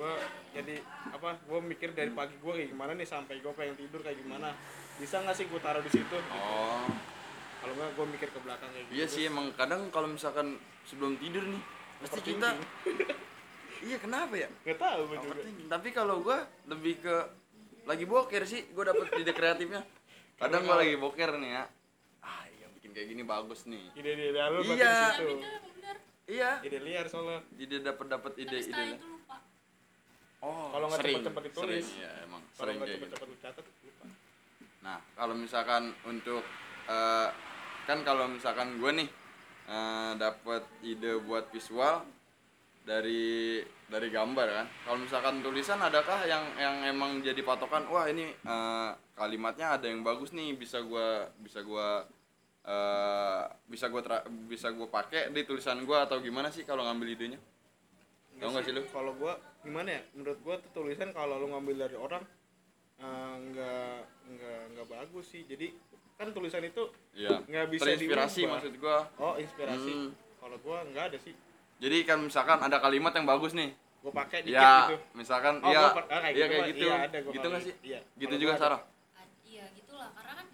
Gue 0.00 0.12
jadi 0.56 0.76
apa? 1.12 1.36
Gue 1.44 1.60
mikir 1.60 1.92
dari 1.92 2.08
pagi 2.16 2.32
gue 2.40 2.52
kayak 2.56 2.72
gimana 2.72 2.96
nih 2.96 3.04
sampai 3.04 3.44
gue 3.44 3.52
pengen 3.52 3.76
tidur 3.76 4.00
kayak 4.00 4.16
gimana. 4.16 4.56
Bisa 4.96 5.20
nggak 5.20 5.36
sih 5.36 5.44
gue 5.44 5.60
taruh 5.60 5.84
di 5.84 5.92
situ? 5.92 6.16
Oh. 6.32 6.88
Kalau 7.60 7.74
nggak 7.76 7.90
gue 7.92 8.06
mikir 8.16 8.28
ke 8.32 8.40
belakang 8.40 8.72
kayak 8.72 8.84
gitu. 8.88 8.96
Iya 8.96 9.06
sih 9.06 9.22
emang 9.28 9.52
kadang 9.52 9.92
kalau 9.92 10.08
misalkan 10.08 10.56
sebelum 10.88 11.20
tidur 11.20 11.44
nih 11.44 11.62
pasti 12.00 12.20
kita 12.24 12.56
Iya 13.80 13.96
kenapa 13.96 14.36
ya? 14.36 14.48
Gak 14.68 14.76
tahu 14.76 15.00
gue 15.08 15.16
juga. 15.24 15.40
Tapi 15.72 15.88
kalau 15.96 16.20
gua 16.20 16.44
lebih 16.68 17.00
ke 17.00 17.16
lagi 17.88 18.04
boker 18.04 18.44
sih, 18.44 18.68
gua 18.76 18.92
dapet 18.92 19.08
ide 19.16 19.32
kreatifnya. 19.32 19.80
Kadang 20.40 20.68
gua 20.68 20.84
lagi 20.84 21.00
boker 21.00 21.40
nih 21.40 21.50
ya. 21.56 21.64
Ah, 22.20 22.44
iya 22.52 22.68
bikin 22.76 22.92
kayak 22.92 23.08
gini 23.08 23.22
bagus 23.24 23.64
nih. 23.64 23.88
Ide 23.96 24.10
ide 24.12 24.28
berarti 24.36 24.68
Iya. 24.76 24.96
bener 25.16 25.96
Iya. 26.28 26.50
Ide 26.60 26.78
liar 26.84 27.06
soalnya. 27.08 27.40
Ide 27.56 27.80
dapat 27.80 28.06
dapat 28.12 28.32
tapi 28.36 28.44
ide-ide. 28.44 29.00
Oh, 30.40 30.72
Kalau 30.72 30.86
nggak 30.88 31.00
sering, 31.04 31.14
cepet-cepet 31.20 31.42
ditulis. 31.52 31.84
Sering, 31.84 32.00
iya 32.00 32.10
emang 32.24 32.40
Kalau 32.40 32.56
sering 32.56 32.76
nggak 32.80 32.88
gitu. 32.88 32.96
cepet-cepet 32.96 33.26
lu 33.28 33.36
catat 33.44 33.64
lupa. 33.84 34.04
Nah, 34.80 34.98
kalau 35.12 35.34
misalkan 35.36 35.82
untuk 36.08 36.42
eh, 36.88 37.28
kan 37.84 37.98
kalau 38.08 38.24
misalkan 38.26 38.68
gue 38.80 38.90
nih 39.04 39.08
eh, 39.68 40.12
dapat 40.16 40.62
ide 40.80 41.20
buat 41.20 41.52
visual 41.52 42.08
dari 42.80 43.60
dari 43.92 44.08
gambar 44.08 44.48
kan. 44.48 44.66
Kalau 44.88 44.98
misalkan 45.04 45.44
tulisan 45.44 45.76
adakah 45.78 46.24
yang 46.24 46.44
yang 46.56 46.76
emang 46.88 47.20
jadi 47.20 47.44
patokan? 47.44 47.84
Wah 47.92 48.08
ini 48.08 48.32
eh, 48.32 48.90
kalimatnya 49.12 49.76
ada 49.76 49.86
yang 49.92 50.00
bagus 50.00 50.32
nih 50.32 50.56
bisa 50.56 50.80
gua 50.80 51.28
bisa 51.36 51.60
gua 51.60 52.08
eh, 52.64 53.42
bisa 53.68 53.92
gua 53.92 54.00
tra- 54.00 54.24
bisa 54.48 54.72
gua 54.72 54.88
pakai 54.88 55.28
di 55.36 55.44
tulisan 55.44 55.84
gua 55.84 56.08
atau 56.08 56.24
gimana 56.24 56.48
sih 56.48 56.64
kalau 56.64 56.88
ngambil 56.88 57.12
idenya? 57.12 57.40
Tahu 58.40 58.48
nggak 58.50 58.64
sih 58.64 58.72
lu? 58.72 58.82
Kalau 58.86 59.12
gue 59.14 59.32
gimana 59.60 59.88
ya? 59.90 60.02
Menurut 60.12 60.38
gue 60.40 60.54
tuh 60.58 60.70
tulisan 60.74 61.12
kalau 61.12 61.36
lu 61.36 61.46
ngambil 61.48 61.76
dari 61.78 61.94
orang 61.94 62.24
eh, 62.96 63.34
nggak 63.42 63.96
nggak 64.26 64.60
nggak 64.70 64.86
bagus 64.88 65.26
sih. 65.26 65.44
Jadi 65.44 65.72
kan 66.16 66.28
tulisan 66.30 66.60
itu 66.62 66.84
Iya. 67.12 67.40
nggak 67.42 67.66
bisa 67.70 67.84
Terinspirasi 67.86 68.40
diubah. 68.40 68.52
maksud 68.54 68.72
gua. 68.76 68.98
Oh 69.16 69.34
inspirasi. 69.36 69.92
Hmm. 69.94 70.10
Kalau 70.36 70.56
gua 70.58 70.84
nggak 70.84 71.04
ada 71.06 71.18
sih. 71.18 71.32
Jadi 71.76 71.96
kan 72.02 72.18
misalkan 72.18 72.58
ada 72.58 72.76
kalimat 72.76 73.08
yang 73.10 73.24
bagus 73.24 73.52
nih, 73.52 73.72
Gue 74.00 74.12
pakai 74.12 74.40
dikit 74.40 74.56
ya 74.56 74.84
gitu. 74.86 74.96
misalkan 75.14 75.60
Oh, 75.60 75.68
iya 75.68 75.80
gua 75.82 75.92
ah, 76.02 76.20
kayak 76.20 76.24
iya 76.30 76.44
gitu 76.46 76.48
kayak 76.50 76.68
gitu 76.68 76.84
iya, 76.84 76.96
ada 76.98 77.18
gua 77.18 77.32
gitu 77.32 77.46
nggak 77.46 77.62
sih 77.62 77.74
iya. 77.82 78.00
gitu 78.16 78.34
juga 78.36 78.52
gua. 78.52 78.60
Sarah 78.62 78.80
iya 79.42 79.64
gitulah 79.72 80.08
karena 80.10 80.32
kan 80.34 80.46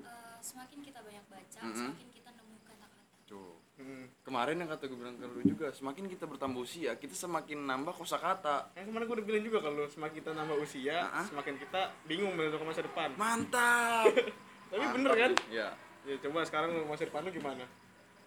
eh, 0.00 0.36
semakin 0.40 0.78
kita 0.80 0.98
banyak 1.00 1.24
baca 1.26 1.58
Mm-mm. 1.60 1.74
semakin 1.74 2.08
kita 2.10 2.30
nemu 2.32 2.54
kata-kata 2.60 3.14
tuh 3.24 3.54
Hmm. 3.74 4.06
Kemarin 4.24 4.56
yang 4.56 4.66
kata 4.66 4.84
gue 4.84 4.96
bilang 4.96 5.14
ke 5.14 5.26
lu 5.26 5.40
juga 5.42 5.68
semakin 5.68 6.08
kita 6.08 6.24
bertambah 6.24 6.56
usia 6.58 6.96
kita 6.96 7.12
semakin 7.12 7.60
nambah 7.62 7.92
kosakata 7.92 8.72
Yang 8.72 8.86
kemarin 8.88 9.04
gue 9.04 9.16
udah 9.16 9.26
bilang 9.26 9.44
juga 9.44 9.58
kalau 9.60 9.84
semakin 9.86 10.14
kita 10.16 10.30
nambah 10.32 10.56
usia, 10.58 10.96
Ah, 11.04 11.20
ah. 11.20 11.24
semakin 11.24 11.54
kita 11.56 11.80
bingung 12.04 12.32
menentukan 12.32 12.64
masa 12.64 12.80
depan. 12.80 13.12
mantap 13.14 14.08
Tapi 14.72 14.80
Mantap 14.80 14.96
bener 14.96 15.12
kan? 15.14 15.32
iya 15.46 15.68
Ya 16.04 16.16
coba 16.20 16.40
sekarang 16.42 16.72
masa 16.84 17.04
depan 17.04 17.20
lu 17.20 17.30
gimana? 17.30 17.64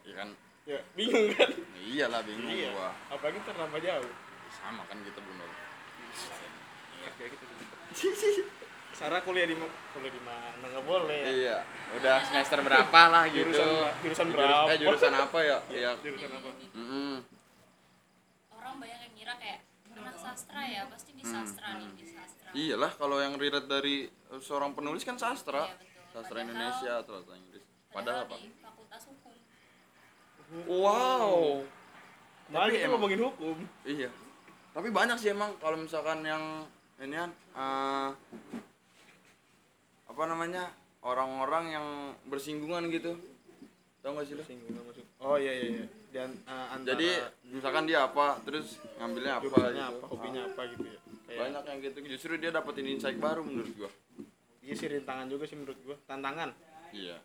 iya 0.01 0.13
kan 0.15 0.29
Ya 0.65 0.79
bingung 0.93 1.33
kan? 1.33 1.49
iyalah 1.75 2.21
bingung 2.21 2.45
iya. 2.47 2.69
gua 2.71 2.93
Apalagi 3.09 3.41
ntar 3.41 3.57
nambah 3.57 3.79
jauh. 3.79 4.11
sama 4.53 4.85
kan 4.85 4.97
kita 5.01 5.17
belum 5.17 5.49
Kayak 7.17 7.29
gitu. 7.33 8.43
Sarah 8.97 9.21
kuliah 9.21 9.45
di 9.45 9.53
kuliah 9.53 10.09
di 10.09 10.21
mana? 10.21 10.49
Nggak 10.59 10.83
boleh. 10.83 11.15
ya. 11.15 11.29
iya 11.31 11.57
udah 11.89 12.15
semester 12.19 12.59
berapa 12.59 13.01
lah 13.07 13.23
gitu 13.27 13.47
Jurusan- 13.47 13.93
jurusan 14.01 14.27
Jurus- 14.27 14.35
berapa? 14.35 14.67
eh 14.67 14.77
jurusan 14.77 15.13
apa 15.15 15.39
ya 15.41 15.57
iya 15.69 15.91
Jurusan 15.97 16.29
apa? 16.31 16.49
Mm-mm. 16.73 17.13
orang 18.51 18.73
banyak 18.75 18.99
yang 18.99 19.13
ngira 19.13 19.33
kayak 19.37 19.59
anak 19.93 20.15
sastra 20.17 20.61
ya 20.61 20.81
pasti 20.85 21.11
di 21.11 21.23
sastra 21.23 21.67
nih 21.75 21.89
di 21.93 22.05
sastra 22.05 22.47
Hmm. 22.47 22.59
iyalah 22.59 22.91
kalau 22.93 23.17
yang 23.17 23.33
relate 23.35 23.65
dari 23.65 23.95
eh, 24.05 24.41
seorang 24.41 24.71
penulis 24.71 25.01
kan 25.01 25.15
sastra 25.15 25.63
Iya, 25.63 25.73
betul. 25.73 26.03
sastra 26.11 26.21
Padahal- 26.33 26.43
Indonesia 26.43 26.91
atau 26.97 27.11
sastra 27.15 27.35
Inggris 27.37 27.63
padahal 27.89 28.19
apa 28.23 28.35
di 28.35 28.49
fakultas 28.57 29.03
hukum 29.05 29.33
wow 30.67 31.61
Malah 32.47 32.63
Tapi 32.63 32.71
kita 32.73 32.79
emang- 32.81 32.91
ngomongin 32.95 33.21
hukum. 33.21 33.57
Iya. 33.83 34.07
Tapi 34.71 34.87
banyak 34.89 35.17
sih 35.17 35.29
emang 35.29 35.51
kalau 35.57 35.75
misalkan 35.75 36.23
yang 36.23 36.63
ini 36.97 37.11
kan 37.13 37.27
eh, 37.53 38.09
apa 40.17 40.33
namanya 40.33 40.73
orang-orang 41.05 41.77
yang 41.77 41.85
bersinggungan 42.25 42.89
gitu. 42.89 43.21
Tahu 44.01 44.17
gak 44.17 44.25
sih 44.25 44.33
lo? 44.33 44.41
Oh 45.21 45.37
iya 45.37 45.53
iya 45.53 45.67
iya. 45.77 45.85
Dan 46.09 46.33
eh, 46.41 46.67
antara 46.73 46.97
Jadi 46.97 47.09
misalkan 47.53 47.85
dia 47.85 48.09
apa, 48.09 48.41
terus 48.41 48.81
ngambilnya 48.97 49.37
apa 49.37 49.45
jurusannya 49.45 49.77
gitu. 49.77 49.93
apa, 49.93 50.05
hobinya 50.09 50.41
apa 50.49 50.61
gitu 50.73 50.85
ya. 50.89 50.99
Kayak 51.29 51.37
Banyak 51.37 51.63
yang 51.69 51.79
gitu. 51.85 51.97
Justru 52.17 52.31
dia 52.41 52.49
dapetin 52.49 52.89
insight 52.89 53.21
baru 53.21 53.45
menurut 53.45 53.69
gua. 53.77 53.93
Iya 54.65 54.73
sih 54.73 54.89
rintangan 54.89 55.29
juga 55.29 55.45
sih 55.45 55.53
menurut 55.53 55.77
gua. 55.85 55.95
Tantangan. 56.09 56.49
Iya. 56.97 57.21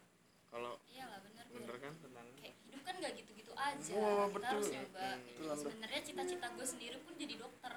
Kalau 0.53 0.77
iyalah 0.93 1.17
bener 1.25 1.45
bener 1.49 1.77
kan 1.81 1.93
tantangan. 1.97 2.33
kayak 2.45 2.55
hidup 2.69 2.81
kan 2.85 2.95
gak 3.01 3.13
gitu-gitu 3.17 3.53
aja 3.57 3.93
Oh, 3.97 4.29
kita 4.29 4.35
betul. 4.37 4.53
harus 4.53 4.69
nyoba 4.69 5.01
Anda. 5.17 5.55
sebenarnya 5.57 6.01
cita-cita 6.05 6.47
gue 6.53 6.67
sendiri 6.69 6.97
pun 7.01 7.13
jadi 7.17 7.35
dokter 7.41 7.73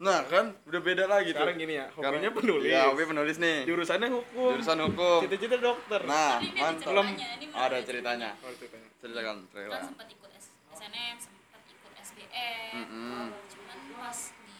Nah 0.00 0.22
kan 0.30 0.54
udah 0.68 0.80
beda 0.80 1.04
lagi 1.06 1.30
tuh. 1.30 1.40
Sekarang 1.40 1.56
gini 1.56 1.74
ya, 1.74 1.86
Sekarang- 1.88 2.12
hobinya 2.14 2.30
penulis. 2.30 2.68
Ya, 2.68 2.82
hobi 2.86 3.04
penulis 3.04 3.36
nih. 3.38 3.58
Jurusannya 3.64 4.08
hukum. 4.10 4.50
Jurusan 4.54 4.78
hukum. 4.82 5.18
Cita-cita 5.24 5.56
dokter. 5.58 6.00
Nah, 6.04 6.36
ada 6.36 6.52
mantap. 6.54 6.92
bener 6.92 7.26
Ada 7.50 7.64
ada 7.64 7.78
ceritanya. 7.82 8.30
Oh, 8.38 8.52
ceritanya. 8.52 8.88
Ceritakan, 8.98 9.36
kan 9.38 9.50
ceritakan. 9.50 9.82
sempat 9.88 10.06
ikut 10.08 10.30
SNM 10.70 11.16
sempat 11.18 11.62
ikut 11.66 11.92
SBM 11.98 12.70
Mm-mm. 12.76 13.24
cuman 13.48 13.78
pas 13.96 14.18
di 14.38 14.58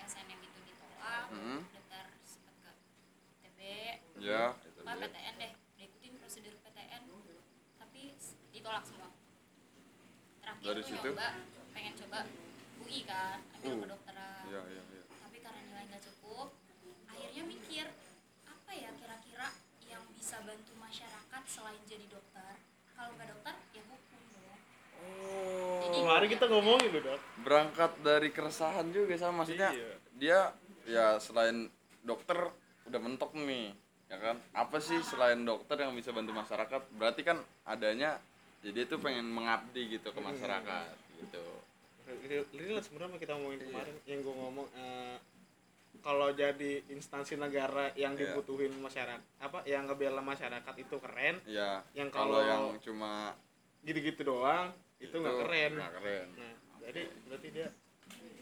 SNM 0.00 0.38
itu 0.40 0.58
ditolak 0.62 1.24
Mm-mm. 1.30 1.58
daftar 1.68 2.04
sempat 2.22 2.54
ke 2.56 2.70
TB 3.42 3.60
Ya. 4.20 4.54
PTN 4.54 5.34
deh 5.36 5.50
diikutin 5.76 6.12
prosedur 6.16 6.54
PTN 6.60 7.02
tapi 7.76 8.02
ditolak 8.52 8.84
semua 8.84 9.10
terakhir 10.38 10.62
Dari 10.64 10.80
tuh 10.80 10.86
situ? 10.88 11.08
nyoba 11.08 11.28
pengen 11.72 11.94
coba 11.96 12.18
UI 12.80 12.98
kan 13.02 13.38
ambil 13.56 13.66
Uh. 13.68 13.80
kedokteran 13.82 14.42
Iya, 14.44 14.60
iya, 14.68 14.82
iya. 14.92 15.02
tapi 15.16 15.36
karena 15.38 15.60
nilai 15.64 15.84
nggak 15.88 16.02
cukup 16.04 16.48
akhirnya 17.08 17.42
mikir 17.44 17.86
apa 18.44 18.70
ya 18.72 18.90
kira-kira 18.92 19.48
yang 19.84 20.02
bisa 20.12 20.38
bantu 20.40 20.72
masyarakat 20.76 21.31
selain 21.44 21.80
jadi 21.84 22.06
dokter 22.06 22.54
kalau 22.92 23.12
nggak 23.12 23.28
dokter 23.28 23.54
ya 23.70 23.82
hukum 23.84 24.20
dong 24.30 24.58
Oh. 25.02 25.90
Kemarin 25.92 26.28
kita 26.28 26.46
ngomongin 26.46 26.88
loh, 26.90 27.02
Dok. 27.04 27.20
berangkat 27.42 27.92
dari 28.00 28.28
keresahan 28.28 28.86
juga 28.88 29.14
sama 29.16 29.42
maksudnya 29.42 29.70
Iya. 29.70 29.92
dia 30.14 30.38
ya 30.84 31.06
selain 31.18 31.66
dokter 32.00 32.38
udah 32.84 33.00
mentok 33.00 33.34
nih 33.34 33.74
ya 34.06 34.18
kan 34.18 34.36
apa 34.52 34.76
sih 34.76 34.98
selain 35.00 35.42
dokter 35.42 35.74
yang 35.76 35.90
bisa 35.92 36.10
bantu 36.10 36.30
masyarakat 36.32 36.80
berarti 36.92 37.22
kan 37.22 37.38
adanya 37.64 38.18
jadi 38.60 38.84
itu 38.84 38.94
pengen 38.96 39.26
mengabdi 39.26 39.90
gitu 39.92 40.08
ke 40.08 40.20
masyarakat 40.20 40.92
gitu 41.16 41.44
Relate 42.04 42.84
sebenarnya 42.84 43.16
kita 43.16 43.32
ngomongin 43.32 43.58
Iya. 43.58 43.66
kemarin 43.68 43.96
yang 44.04 44.18
gue 44.20 44.34
ngomong 44.36 44.66
eh, 44.72 45.16
kalau 46.02 46.28
jadi 46.30 46.82
instansi 46.88 47.34
negara 47.34 47.94
yang 47.94 48.12
Iya. 48.12 48.34
dibutuhin 48.34 48.74
masyarakat 48.76 49.22
apa 49.38 49.62
yang 49.64 49.86
ngebela 49.86 50.18
masyarakat 50.18 50.74
itu 50.76 50.94
keren 50.98 51.38
ya 51.44 51.80
Yang 51.92 52.08
kalau 52.10 52.38
yang 52.40 52.62
cuma 52.78 53.32
gitu-gitu 53.80 54.22
doang 54.24 54.70
itu 54.98 55.10
nggak 55.12 55.36
keren. 55.40 55.72
nggak 55.74 55.92
keren. 55.96 56.26
Nah 56.34 56.52
jadi 56.80 57.02
berarti 57.24 57.48
dia 57.50 57.68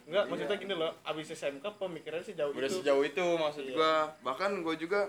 nggak 0.03 0.25
maksudnya 0.27 0.57
gini 0.57 0.75
loh 0.75 0.93
abis 1.03 1.31
SMK 1.31 1.65
pemikirannya 1.73 2.25
sih 2.25 2.35
jauh 2.35 2.51
udah 2.51 2.67
itu. 2.67 2.81
sejauh 2.81 3.03
itu 3.03 3.25
maksud 3.37 3.63
Iya. 3.63 3.75
gua. 3.75 3.95
Bahkan 4.23 4.51
gua 4.61 4.75
juga 4.75 5.01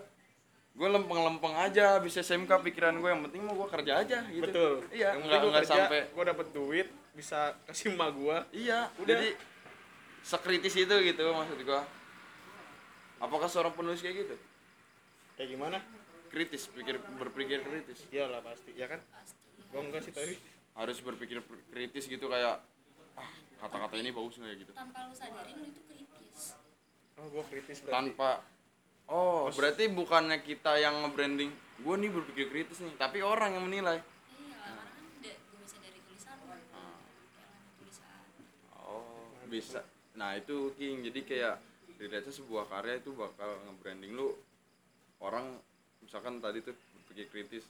gue 0.71 0.87
lempeng-lempeng 0.87 1.51
aja 1.53 1.99
bisa 1.99 2.19
SMK 2.21 2.47
pikiran 2.61 2.95
gue 2.95 3.09
yang 3.09 3.19
penting 3.25 3.43
mau 3.43 3.51
gue 3.53 3.67
kerja 3.69 3.99
aja 3.99 4.23
gitu. 4.25 4.39
Betul. 4.41 4.73
Iya 4.89 5.15
nggak 5.17 5.39
nggak 5.45 5.65
sampai 5.65 5.99
gue 6.07 6.23
dapet 6.25 6.47
duit 6.51 6.87
bisa 7.11 7.51
kasih 7.65 7.91
emak 7.91 8.11
gue 8.13 8.37
iya 8.55 8.87
Udah. 8.95 9.07
jadi 9.09 9.35
sekritis 10.21 10.75
itu 10.77 10.95
gitu 11.03 11.23
maksud 11.29 11.59
gua 11.61 11.83
apakah 13.21 13.47
seorang 13.47 13.71
penulis 13.77 14.01
kayak 14.01 14.25
gitu? 14.25 14.35
Kayak 15.37 15.49
gimana? 15.55 15.77
Kritis 16.33 16.67
pikir 16.67 16.97
berpikir 17.21 17.61
kritis. 17.61 18.03
Iyalah 18.09 18.41
pasti. 18.41 18.73
Ya 18.73 18.89
kan? 18.89 18.99
Pasti 19.13 19.37
gue 19.71 19.79
enggak 19.79 20.03
sih 20.03 20.11
tadi 20.11 20.35
harus 20.75 20.99
berpikir 20.99 21.39
kritis 21.71 22.11
gitu 22.11 22.27
kayak 22.27 22.59
ah 23.15 23.29
kata-kata 23.63 23.95
ini 24.03 24.11
bagus 24.11 24.35
nggak? 24.35 24.51
ya 24.51 24.55
gitu. 24.59 24.71
Tanpa 24.75 25.07
lu 25.07 25.13
sadarin 25.15 25.55
lu 25.63 25.65
itu 25.71 25.81
kritis. 25.87 26.59
Oh 27.15 27.27
gue 27.31 27.43
kritis 27.47 27.77
berarti. 27.79 27.95
Tanpa 27.95 28.29
oh 29.07 29.47
berarti 29.55 29.83
bukannya 29.91 30.37
kita 30.43 30.75
yang 30.79 31.07
nge-branding 31.07 31.51
gue 31.81 31.95
nih 31.97 32.11
berpikir 32.11 32.47
kritis 32.51 32.83
nih 32.83 32.95
tapi 32.99 33.23
orang 33.23 33.55
yang 33.55 33.63
menilai. 33.63 34.03
Iya 34.35 34.59
kan 34.59 34.75
oh 38.75 39.31
bisa. 39.47 39.87
Nah 40.19 40.35
itu 40.35 40.75
king. 40.75 41.03
Jadi 41.07 41.23
kayak 41.23 41.70
dilihatnya 42.01 42.33
sebuah 42.33 42.65
karya 42.65 42.97
itu 42.97 43.13
bakal 43.13 43.61
nge-branding 43.61 44.11
lu. 44.11 44.33
Orang 45.21 45.61
misalkan 46.01 46.41
tadi 46.41 46.59
tuh 46.59 46.73
berpikir 46.73 47.29
kritis 47.29 47.61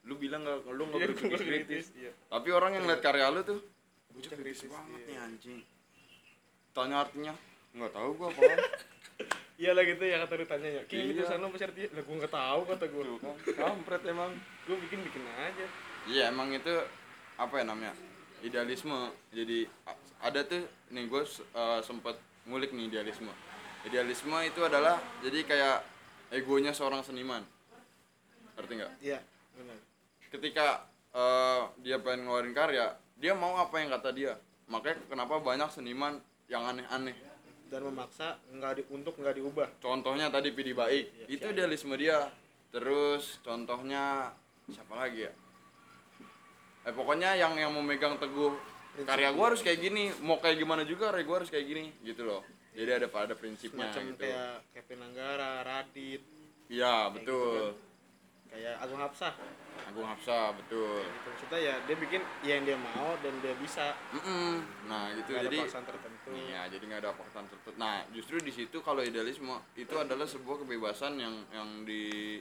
lu 0.00 0.14
bilang 0.14 0.40
nggak 0.40 0.64
lu 0.64 0.86
nggak 0.86 0.96
Iya, 0.96 1.08
berpikir 1.10 1.28
gua 1.28 1.40
kritis. 1.42 1.86
iya. 1.92 2.12
Tapi 2.30 2.48
orang 2.50 2.72
yang 2.72 2.86
lihat 2.86 3.02
karya 3.02 3.26
lu 3.28 3.42
tuh 3.42 3.58
Bocah 4.10 4.14
bocah 4.16 4.38
kritis 4.38 4.60
kritis, 4.62 4.72
banget 4.72 4.96
iya. 4.96 5.06
nih 5.06 5.16
anjing. 5.20 5.58
Tanya 6.70 6.96
artinya 7.02 7.32
nggak 7.70 7.92
tahu 7.92 8.08
gua 8.14 8.28
apaan 8.30 8.58
iya 9.60 9.70
lah 9.76 9.84
gitu 9.84 10.00
ya 10.00 10.16
kata 10.24 10.32
lu 10.34 10.46
tanya 10.46 10.68
ya. 10.70 10.82
Kini 10.86 11.02
Iya. 11.02 11.12
tulisan 11.20 11.38
lo 11.38 11.46
pasti 11.50 11.64
artinya 11.66 11.88
lah 11.90 12.02
gue 12.02 12.14
nggak 12.16 12.32
tahu 12.32 12.60
kata 12.64 12.84
gue 12.86 13.02
Tuh 13.04 13.18
kan, 13.18 13.34
kampret 13.58 14.02
emang. 14.08 14.30
Gue 14.64 14.76
bikin 14.88 14.98
bikin 15.04 15.22
aja. 15.28 15.66
Iya 16.08 16.22
emang 16.32 16.48
itu 16.50 16.74
apa 17.36 17.54
ya 17.58 17.64
namanya 17.66 17.92
idealisme. 18.40 19.12
Jadi 19.28 19.68
ada 20.16 20.40
tuh 20.48 20.64
nih 20.88 21.04
gue 21.04 21.22
sempet 21.82 22.16
ngulik 22.48 22.72
nih 22.72 22.88
idealisme. 22.88 23.28
Idealisme 23.80 24.36
itu 24.44 24.60
adalah 24.60 25.00
jadi 25.24 25.40
kayak 25.40 25.78
egonya 26.36 26.76
seorang 26.76 27.00
seniman. 27.00 27.40
Ngerti 28.56 28.72
nggak? 28.76 28.92
iya 29.00 29.18
benar 29.56 29.78
Ketika 30.28 30.84
eh, 31.16 31.62
dia 31.80 31.96
pengen 31.98 32.28
ngeluarin 32.28 32.52
karya, 32.52 32.92
dia 33.16 33.32
mau 33.32 33.56
apa 33.56 33.80
yang 33.80 33.88
kata 33.88 34.10
dia. 34.12 34.36
Makanya 34.68 35.00
kenapa 35.08 35.40
banyak 35.40 35.68
seniman 35.72 36.20
yang 36.46 36.62
aneh-aneh. 36.66 37.16
dan 37.70 37.86
memaksa 37.86 38.34
nggak 38.50 38.72
di, 38.74 38.82
untuk 38.90 39.14
nggak 39.14 39.38
diubah 39.38 39.78
Contohnya 39.78 40.26
tadi 40.26 40.50
Pidi 40.50 40.74
Baik, 40.74 41.30
itu 41.30 41.46
idealisme 41.54 41.94
dia. 41.94 42.26
Terus 42.74 43.38
contohnya 43.46 44.34
siapa 44.66 44.98
lagi 44.98 45.30
ya? 45.30 45.32
Eh 46.82 46.90
pokoknya 46.90 47.38
yang 47.38 47.54
yang 47.54 47.70
memegang 47.70 48.18
teguh 48.18 48.58
karya 49.06 49.30
gua 49.30 49.54
harus 49.54 49.62
kayak 49.62 49.86
gini, 49.86 50.10
mau 50.18 50.42
kayak 50.42 50.58
gimana 50.58 50.82
juga 50.82 51.14
karya 51.14 51.22
gua 51.22 51.36
harus 51.42 51.50
kayak 51.54 51.66
gini, 51.70 51.94
gitu 52.02 52.26
loh. 52.26 52.42
Jadi 52.70 52.90
ada 52.90 53.06
pada 53.06 53.34
prinsipnya 53.34 53.90
macam 53.90 54.02
gitu. 54.06 54.22
kayak 54.22 54.62
Kevin 54.70 55.00
Anggara, 55.02 55.66
Radit, 55.66 56.22
Iya, 56.70 57.10
gitu 57.18 57.18
betul. 57.18 57.66
kayak 58.46 58.74
Agung 58.78 59.00
Hapsah 59.00 59.34
Agung 59.90 60.06
Hapsa, 60.06 60.54
betul. 60.54 61.02
gitu. 61.02 61.26
Maksudnya 61.26 61.58
ya 61.58 61.74
dia 61.82 61.96
bikin 61.98 62.22
yang 62.46 62.62
dia 62.62 62.78
mau 62.78 63.18
dan 63.18 63.34
dia 63.42 63.54
bisa 63.58 63.90
Mm-mm. 64.14 64.62
Nah, 64.86 65.10
gitu 65.18 65.34
ada 65.34 65.50
jadi 65.50 65.58
paksaan 65.60 65.82
tertentu 65.82 66.30
Iya, 66.30 66.60
jadi 66.70 66.82
nggak 66.84 67.00
ada 67.00 67.10
paksaan 67.10 67.46
tertentu. 67.50 67.74
Nah, 67.74 68.06
justru 68.12 68.36
di 68.38 68.52
situ 68.54 68.78
kalau 68.80 69.02
idealisme 69.02 69.50
itu 69.74 69.94
adalah 69.98 70.30
sebuah 70.30 70.62
kebebasan 70.62 71.18
yang 71.18 71.34
yang 71.50 71.68
di 71.82 72.38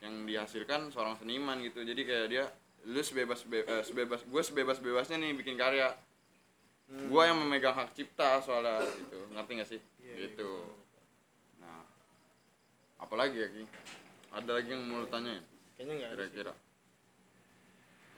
yang 0.00 0.24
dihasilkan 0.24 0.88
seorang 0.88 1.14
seniman 1.14 1.60
gitu. 1.60 1.84
Jadi 1.84 2.02
kayak 2.02 2.26
dia 2.26 2.44
lu 2.82 2.98
sebebas 2.98 3.44
be- 3.44 3.62
eh, 3.62 3.84
sebebas 3.84 4.24
gue 4.24 4.42
sebebas 4.42 4.80
bebasnya 4.80 5.20
nih 5.20 5.36
bikin 5.36 5.54
karya. 5.54 5.92
Gua 6.92 7.22
yang 7.24 7.40
memegang 7.40 7.72
hak 7.72 7.92
cipta 7.92 8.36
soalnya 8.38 8.84
gitu. 8.84 9.18
Ngerti 9.32 9.52
gak 9.56 9.68
sih? 9.68 9.80
Iya, 9.98 10.14
gitu. 10.28 10.76
Nah, 11.58 11.84
apalagi 12.98 13.36
ya 13.36 13.48
Ki? 13.48 13.64
Ada 14.32 14.50
lagi 14.52 14.70
yang 14.70 14.82
mau 14.84 15.04
kayaknya 15.04 15.32
nggak 15.98 16.10
ada 16.12 16.24
sih. 16.24 16.32
kira-kira? 16.36 16.52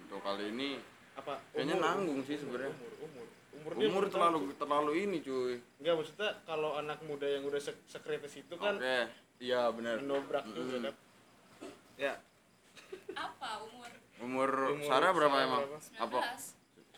Untuk 0.00 0.20
kali 0.20 0.44
ini 0.50 0.68
apa 1.14 1.38
kayaknya 1.50 1.76
nanggung 1.78 2.20
sih 2.22 2.34
sebenarnya. 2.34 2.74
umur 2.74 2.92
umur 3.00 3.26
umur, 3.54 3.72
Umur 3.78 4.04
terlalu 4.10 4.38
tahu. 4.44 4.58
terlalu 4.58 4.92
ini 5.00 5.16
cuy. 5.22 5.54
nggak 5.78 5.94
maksudnya 5.94 6.30
kalau 6.42 6.74
anak 6.74 6.98
muda 7.02 7.24
yang 7.24 7.46
udah 7.46 7.56
sek 7.56 7.78
sekritis 7.87 8.34
itu 8.37 8.54
kan 8.58 8.74
Oke, 8.74 8.98
iya 9.38 9.70
benar. 9.70 10.02
mendobrak 10.02 10.42
Mm-mm. 10.44 10.58
juga 10.58 10.90
ya 11.94 12.18
apa 13.14 13.48
umur 13.62 13.90
Umur, 14.18 14.50
Umur 14.74 14.82
Sarah 14.82 15.10
berapa 15.10 15.30
Sarah 15.32 15.46
emang? 15.46 15.62
berapa? 15.64 15.78
19 15.78 16.02
Apa? 16.02 16.20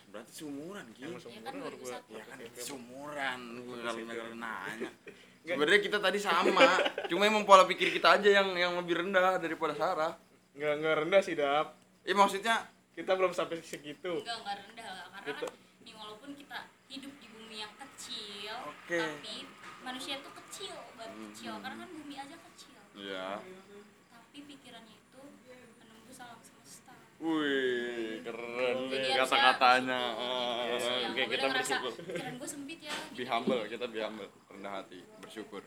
Berarti 0.07 0.31
seumuran 0.33 0.85
yang 0.95 1.11
gitu. 1.11 1.17
masuk 1.19 1.29
Ya 1.29 1.41
kan 1.41 1.53
umur 1.53 1.73
gue 1.73 1.83
2001. 1.83 2.15
Ya 2.15 2.23
kan 2.23 2.37
seumuran, 2.57 3.39
gue 3.59 3.75
kalau 3.77 3.99
nggak 4.01 4.29
nanya. 4.33 4.91
Nggak. 5.37 5.55
Sebenarnya 5.55 5.81
kita 5.81 5.97
tadi 5.97 6.19
sama, 6.19 6.67
cuma 7.07 7.23
emang 7.23 7.43
pola 7.43 7.63
pikir 7.63 7.87
kita 7.89 8.19
aja 8.19 8.27
yang 8.29 8.51
yang 8.53 8.73
lebih 8.75 8.99
rendah 8.99 9.37
daripada 9.37 9.71
Sarah. 9.73 10.13
nggak 10.51 10.73
nggak 10.75 10.95
rendah 10.97 11.21
sih 11.21 11.35
dap 11.35 11.77
Eh 12.01 12.11
maksudnya 12.11 12.65
kita 12.91 13.13
belum 13.13 13.29
sampai 13.29 13.61
segitu 13.61 14.09
enggak 14.17 14.41
enggak 14.41 14.55
rendah 14.59 14.87
lah 14.89 15.05
karena 15.13 15.27
Gitu. 15.29 15.45
kan 15.45 15.53
nih 15.79 15.93
walaupun 15.93 16.29
kita 16.33 16.57
hidup 16.89 17.13
di 17.15 17.27
bumi 17.29 17.55
yang 17.57 17.73
kecil 17.77 18.55
Oke. 18.65 18.97
tapi 18.97 19.35
manusia 19.79 20.17
itu 20.17 20.29
kecil 20.33 20.73
banget 20.97 21.13
kecil 21.29 21.51
Hmm. 21.53 21.61
karena 21.61 21.77
kan 21.77 21.89
bumi 21.93 22.15
aja 22.17 22.35
kecil 22.43 22.79
ya. 22.97 23.29
tapi 24.09 24.37
pikirannya 24.43 24.95
itu 24.97 25.21
menembus 25.77 26.17
alam 26.17 26.41
semesta 26.41 26.95
Wih, 27.17 28.21
keren 28.21 28.77
Jadi 28.85 28.93
deh 28.93 29.09
harusnya 29.09 29.25
kata-katanya. 29.25 30.01
bersyukur. 30.05 30.29
Ah, 30.37 30.61
Ya, 30.67 30.75
Oke, 30.77 30.91
nggak 31.09 31.27
kita 31.27 31.47
bersyukur. 31.49 31.91
pikiran 31.99 32.33
gue 32.35 32.47
sempit 32.47 32.79
ya 32.79 32.93
Be 33.11 33.23
humble, 33.25 33.61
kita 33.65 33.85
be 33.85 33.99
humble, 33.99 34.29
rendah 34.47 34.73
hati, 34.75 34.99
bersyukur. 35.17 35.61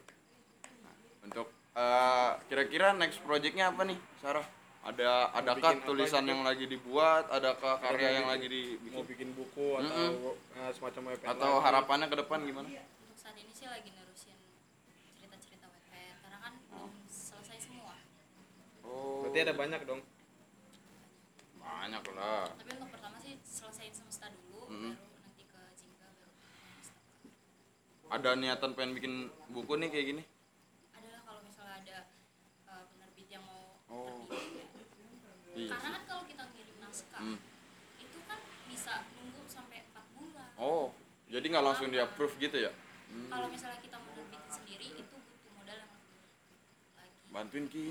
Nah, 0.81 0.95
untuk 1.21 1.47
eh, 1.73 2.31
kira-kira 2.47 2.95
next 2.95 3.19
projectnya 3.21 3.69
apa 3.69 3.83
nih, 3.83 3.99
Sarah? 4.17 4.47
Ada 4.81 5.11
adakah 5.35 5.77
tulisan 5.83 6.23
gitu? 6.23 6.31
yang 6.31 6.41
lagi 6.41 6.65
dibuat? 6.65 7.29
Adakah 7.29 7.83
karya 7.83 8.01
mau 8.01 8.17
yang 8.17 8.27
lagi 8.31 8.47
mau 8.47 8.55
dibikin? 9.03 9.05
bikin 9.05 9.29
buku 9.35 9.67
atau 9.77 9.93
Mm-mm. 9.93 10.57
eh, 10.57 10.71
semacam 10.73 11.03
web 11.11 11.21
Atau 11.21 11.53
harapannya 11.61 12.07
ke 12.07 12.17
depan 12.17 12.39
gimana? 12.43 12.65
untuk 12.65 13.13
saat 13.15 13.37
ini 13.37 13.51
sih 13.51 13.67
lagi 13.67 13.91
nerusin 13.91 14.39
cerita-cerita 15.13 15.67
webpad 15.67 16.17
karena 16.23 16.39
kan 16.41 16.53
belum 16.65 16.91
selesai 17.05 17.59
semua 17.61 17.93
Oh, 18.81 19.21
berarti 19.23 19.39
ada 19.43 19.53
banyak 19.53 19.81
dong 19.85 20.01
banyak 21.81 22.03
lah. 22.12 22.45
tapi 22.53 22.71
untuk 22.77 22.90
pertama 22.93 23.16
sih 23.19 23.40
selesaiin 23.40 23.88
semesta 23.90 24.29
dulu 24.29 24.69
Mm. 24.69 24.93
baru 24.93 25.16
nanti 25.19 25.43
ke 25.45 25.61
jingga 25.75 26.07
baru 26.12 26.31
ada 28.11 28.31
niatan 28.35 28.71
pengen 28.73 28.93
bikin 28.95 29.12
buku 29.49 29.73
nih 29.77 29.88
kayak 29.88 30.07
gini 30.09 30.23
adalah 30.93 31.21
kalau 31.25 31.40
misalnya 31.40 31.75
ada 31.81 31.99
uh, 32.69 32.85
penerbit 32.87 33.29
yang 33.29 33.43
mau 33.43 33.81
Oh. 33.88 34.29
terbit 34.29 34.55
ya. 34.55 34.66
Iya. 35.51 35.69
karena 35.73 35.88
kan 35.90 36.03
kalau 36.07 36.23
kita 36.25 36.43
ngirim 36.47 36.77
naskah 36.79 37.19
Hmm. 37.19 37.38
itu 37.99 38.19
kan 38.25 38.38
bisa 38.66 38.93
nunggu 39.11 39.43
sampai 39.47 39.79
4 39.88 40.05
bulan 40.14 40.51
oh 40.57 40.93
jadi 41.27 41.47
nggak 41.47 41.64
langsung 41.64 41.88
di 41.88 41.99
approve 41.99 42.37
gitu 42.37 42.57
ya 42.61 42.73
kalau 43.27 43.49
misalnya 43.49 43.81
kita 43.81 43.97
menerbitin 43.99 44.43
sendiri 44.49 44.87
itu 44.93 45.03
butuh 45.03 45.51
modal 45.57 45.77
yang 45.77 45.90
lebih 45.90 46.21
lagi 46.95 47.16
bantuin 47.27 47.66
ki 47.66 47.87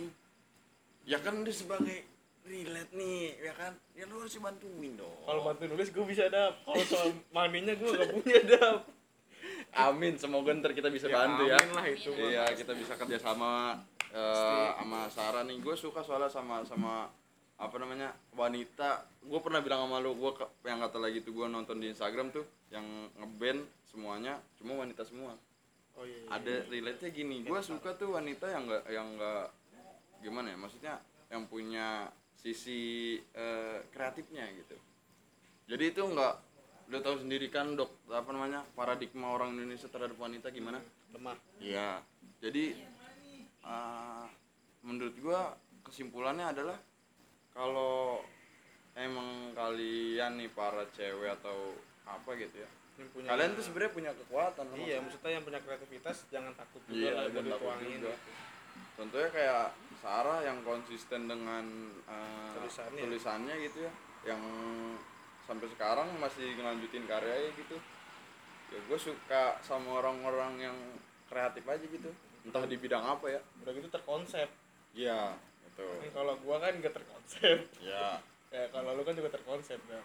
ya 1.03 1.17
kan 1.17 1.41
dia 1.41 1.51
sebagai 1.51 2.05
relate 2.49 2.91
nih 2.97 3.37
ya 3.37 3.53
kan? 3.53 3.73
Ya 3.93 4.09
lu 4.09 4.17
harus 4.17 4.33
bantuin 4.41 4.97
dong. 4.97 5.13
Kalau 5.21 5.41
bantu 5.45 5.63
nulis 5.69 5.93
gue 5.93 6.05
bisa 6.09 6.25
dap. 6.33 6.57
Kalau 6.65 6.83
soal 6.89 7.09
maninya 7.29 7.77
gue 7.77 7.89
gak 7.93 8.09
punya 8.09 8.41
dap. 8.57 8.89
Amin 9.77 10.17
semoga 10.17 10.49
ntar 10.57 10.73
kita 10.73 10.89
bisa 10.89 11.05
bantu 11.05 11.45
ya. 11.45 11.61
amin 11.61 11.71
lah 11.77 11.85
itu 11.85 12.09
iya 12.17 12.49
kita 12.57 12.73
bisa 12.73 12.97
kerja 12.97 13.21
sama 13.21 13.77
eh, 14.09 14.69
sama 14.81 15.05
Sarah 15.13 15.45
nih. 15.45 15.61
Gue 15.61 15.77
suka 15.77 16.01
soalnya 16.01 16.31
sama 16.33 16.65
sama 16.65 17.05
apa 17.61 17.75
namanya 17.77 18.17
wanita. 18.33 19.05
Gue 19.21 19.39
pernah 19.45 19.61
bilang 19.61 19.85
sama 19.85 20.01
lu 20.01 20.17
gue 20.17 20.31
yang 20.65 20.81
kata 20.81 20.97
lagi 20.97 21.21
tuh 21.21 21.37
gue 21.37 21.45
nonton 21.45 21.77
di 21.77 21.93
Instagram 21.93 22.33
tuh 22.33 22.43
yang 22.73 22.83
ngeband 23.21 23.61
semuanya 23.85 24.41
cuma 24.57 24.81
wanita 24.81 25.05
semua. 25.05 25.37
Oh 25.99 26.07
iya, 26.07 26.15
iya. 26.15 26.27
ada 26.31 26.55
relate 26.71 26.99
nya 27.03 27.09
gini 27.11 27.35
gue 27.43 27.59
suka 27.59 27.91
tuh 27.99 28.15
wanita 28.15 28.47
yang 28.47 28.63
enggak 28.71 28.83
yang 28.87 29.07
enggak 29.19 29.51
gimana 30.23 30.47
ya 30.55 30.57
maksudnya 30.59 30.95
yang 31.27 31.43
punya 31.51 32.07
sisi 32.39 32.79
eh, 33.35 33.79
kreatifnya 33.91 34.47
gitu. 34.55 34.75
Jadi 35.67 35.83
itu 35.91 36.01
enggak 36.01 36.39
udah 36.89 36.99
tahu 37.05 37.21
sendiri 37.21 37.51
kan 37.53 37.77
dok 37.77 37.91
apa 38.09 38.31
namanya 38.33 38.65
paradigma 38.73 39.35
orang 39.37 39.53
Indonesia 39.53 39.85
terhadap 39.91 40.17
wanita 40.17 40.49
gimana? 40.49 40.79
Lemah. 41.13 41.37
Iya. 41.59 42.01
Jadi 42.39 42.79
eh, 43.63 44.25
menurut 44.81 45.15
gua 45.19 45.53
kesimpulannya 45.83 46.47
adalah 46.49 46.77
kalau 47.51 48.23
emang 48.95 49.51
kalian 49.53 50.39
nih 50.39 50.49
para 50.51 50.87
cewek 50.95 51.35
atau 51.39 51.75
apa 52.07 52.29
gitu 52.35 52.63
ya 52.63 52.69
yang 52.99 53.09
punya 53.15 53.27
kalian 53.31 53.51
tuh 53.55 53.63
sebenarnya 53.63 53.93
punya 53.95 54.11
kekuatan 54.11 54.65
iya 54.75 54.99
maksudnya. 54.99 55.31
yang 55.31 55.43
punya 55.47 55.59
kreativitas 55.63 56.17
jangan 56.27 56.51
takut 56.51 56.83
juga 56.83 56.99
Iya, 56.99 57.11
lah 57.15 57.23
buat 57.31 57.45
dituangin. 57.47 57.99
juga. 58.03 58.15
Contohnya 58.99 59.29
kayak 59.31 59.65
Sarah 59.99 60.39
yang 60.41 60.63
konsisten 60.63 61.27
dengan 61.27 61.65
eh, 62.07 62.49
Tulisannya. 62.55 63.01
tulisannya 63.03 63.55
gitu 63.63 63.77
ya, 63.83 63.91
yang 64.25 64.41
sampai 65.43 65.67
sekarang 65.67 66.07
masih 66.17 66.55
ngelanjutin 66.55 67.03
karyanya 67.03 67.51
gitu. 67.53 67.75
Ya 68.69 68.79
gue 68.79 68.99
suka 68.99 69.57
sama 69.59 69.99
orang-orang 69.99 70.61
yang 70.61 70.77
kreatif 71.25 71.65
aja 71.65 71.81
gitu, 71.83 72.09
entah 72.43 72.63
di 72.63 72.77
bidang 72.77 73.01
apa 73.01 73.27
ya. 73.29 73.41
udah 73.59 73.73
gitu 73.73 73.89
terkonsep 73.89 74.47
Iya, 74.91 75.35
gitu. 75.65 75.85
Kan 75.85 76.09
kalau 76.15 76.33
gua 76.39 76.57
kan 76.57 76.73
gak 76.77 76.93
terkonsep 76.93 77.57
Ya, 77.77 78.17
ya 78.55 78.63
kalau 78.69 78.93
lu 78.93 79.03
kan 79.03 79.13
juga 79.13 79.29
terkonsep 79.29 79.77
ya 79.85 80.01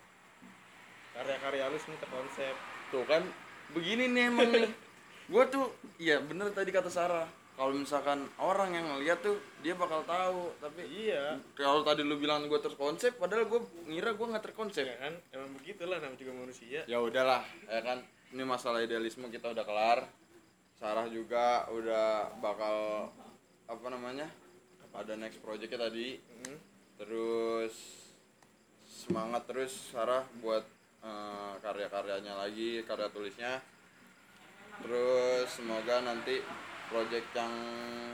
karya-karya 1.15 1.71
lu 1.71 1.79
semua 1.79 1.97
terkonsep 1.97 2.55
tuh 2.91 3.07
kan 3.07 3.23
begini 3.71 4.11
nih 4.11 4.25
emang 4.29 4.51
nih. 4.51 4.71
Gue 5.33 5.41
tuh, 5.49 5.73
iya 5.97 6.21
bener 6.21 6.53
tadi 6.53 6.69
kata 6.69 6.91
Sarah. 6.91 7.25
Kalau 7.55 7.71
misalkan 7.71 8.27
orang 8.43 8.75
yang 8.75 8.87
ngeliat 8.91 9.23
tuh 9.23 9.39
dia 9.63 9.79
bakal 9.79 10.03
tahu, 10.03 10.51
tapi 10.59 10.91
iya. 10.91 11.39
kalau 11.55 11.87
tadi 11.87 12.03
lu 12.03 12.19
bilang 12.19 12.51
gue 12.51 12.59
terkonsep 12.59 13.15
padahal 13.15 13.47
gue 13.47 13.63
ngira 13.87 14.11
gue 14.19 14.27
nggak 14.27 14.45
terkonsep. 14.51 14.83
Ya 14.83 14.99
kan? 14.99 15.15
Emang 15.31 15.55
begitulah 15.55 16.03
namanya 16.03 16.19
juga 16.19 16.33
manusia. 16.35 16.83
Ya 16.91 16.99
udahlah 16.99 17.47
ya 17.71 17.81
kan? 17.87 18.03
Ini 18.35 18.43
masalah 18.43 18.83
idealisme 18.83 19.31
kita 19.31 19.55
udah 19.55 19.63
kelar. 19.63 20.03
Sarah 20.75 21.07
juga 21.07 21.71
udah 21.71 22.35
bakal 22.43 23.09
apa 23.71 23.87
namanya 23.87 24.27
ada 24.91 25.15
next 25.15 25.39
projectnya 25.39 25.91
tadi. 25.91 26.19
Mhm. 26.19 26.75
terus 26.95 27.75
semangat 28.87 29.51
terus 29.51 29.75
Sarah 29.91 30.23
buat 30.39 30.63
eh, 31.03 31.55
karya-karyanya 31.63 32.35
lagi 32.35 32.83
karya 32.83 33.11
tulisnya. 33.15 33.63
Terus 34.83 35.47
semoga 35.55 36.03
nanti 36.03 36.43
project 36.95 37.27
yang 37.35 37.53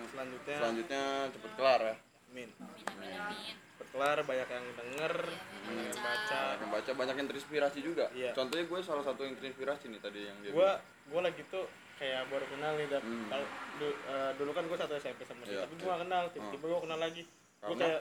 selanjutnya. 0.08 0.56
selanjutnya 0.56 1.02
cepet 1.28 1.50
kelar 1.54 1.80
ya? 1.84 1.94
Amin. 2.32 2.48
Amin. 2.56 2.84
Amin 2.88 3.12
amin 3.12 3.56
berkelar 3.80 4.22
banyak 4.22 4.44
yang 4.46 4.66
denger 4.76 5.14
Iya, 5.24 5.72
banyak 5.72 5.88
yang 5.88 5.98
baca. 5.98 6.38
banyak 6.38 6.60
yang 6.60 6.70
baca 6.70 6.90
banyak 6.94 7.16
yang 7.16 7.28
terinspirasi 7.28 7.78
juga. 7.80 8.06
Iya. 8.12 8.30
contohnya 8.32 8.64
gue 8.64 8.78
salah 8.80 9.02
satu 9.02 9.20
yang 9.24 9.34
terinspirasi 9.34 9.84
nih 9.88 10.00
tadi 10.00 10.20
yang 10.24 10.36
dia 10.40 10.52
gua 10.52 10.78
gua 11.08 11.20
lagi 11.24 11.42
tuh 11.48 11.64
kayak 11.98 12.28
baru 12.28 12.44
kenal 12.46 12.72
nih 12.76 12.86
Dap. 12.86 13.02
Hmm. 13.02 13.28
Du- 13.76 13.98
eh, 14.06 14.30
dulu 14.38 14.50
kan 14.52 14.64
gua 14.64 14.78
satu 14.78 14.94
SMP 14.94 15.24
sama 15.24 15.42
dia 15.42 15.58
Iya, 15.58 15.60
tapi 15.64 15.74
gua 15.76 15.90
gak 15.90 16.00
kenal 16.06 16.22
tiba-tiba 16.30 16.64
gua 16.64 16.80
kenal 16.80 16.98
lagi. 16.98 17.22
Karena? 17.60 17.76
kayak 17.76 18.00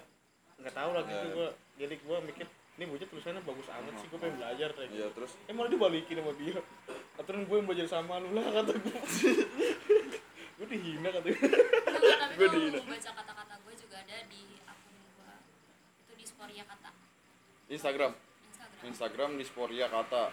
nggak 0.60 0.76
tahu 0.76 0.90
lagi 0.94 1.10
tuh 1.10 1.20
iya. 1.20 1.34
gua. 1.34 1.48
Jadi 1.80 1.96
gua 2.04 2.18
mikir 2.22 2.46
ini 2.80 2.86
bocah 2.86 3.08
tulisannya 3.10 3.42
bagus 3.44 3.68
amat 3.68 3.94
sih 3.98 4.08
gua 4.08 4.20
pengen 4.22 4.36
belajar 4.38 4.70
kayak 4.72 4.90
Iya 4.94 5.00
gitu. 5.02 5.16
terus? 5.16 5.32
Eh 5.48 5.54
malah 5.56 5.72
dibalikin 5.74 6.16
sama 6.20 6.34
dia. 6.38 6.60
Aturan 7.18 7.42
gue 7.44 7.56
yang 7.56 7.68
belajar 7.68 7.88
sama 7.90 8.14
lu 8.22 8.30
lah 8.32 8.46
kata 8.46 8.72
gue 8.72 8.96
gue 10.60 10.68
dihina 10.68 11.08
kata 11.08 11.24
gue 11.24 11.40
Enggak, 11.40 12.18
tapi 12.20 12.34
Gua 12.36 12.46
kalau 12.46 12.60
dihina. 12.60 12.78
mau 12.78 12.92
baca 12.92 13.12
kata-kata 13.16 13.54
gue 13.58 13.74
juga 13.76 13.96
ada 13.98 14.18
di 14.28 14.42
akun 14.62 14.94
gue 14.94 15.32
itu 16.02 16.14
di 16.14 16.26
Sporia 16.26 16.64
kata. 16.64 16.90
Instagram. 17.70 18.12
Instagram. 18.44 18.80
Instagram 18.84 19.30
di 19.36 19.46
Sporia 19.46 19.88
kata. 19.88 20.24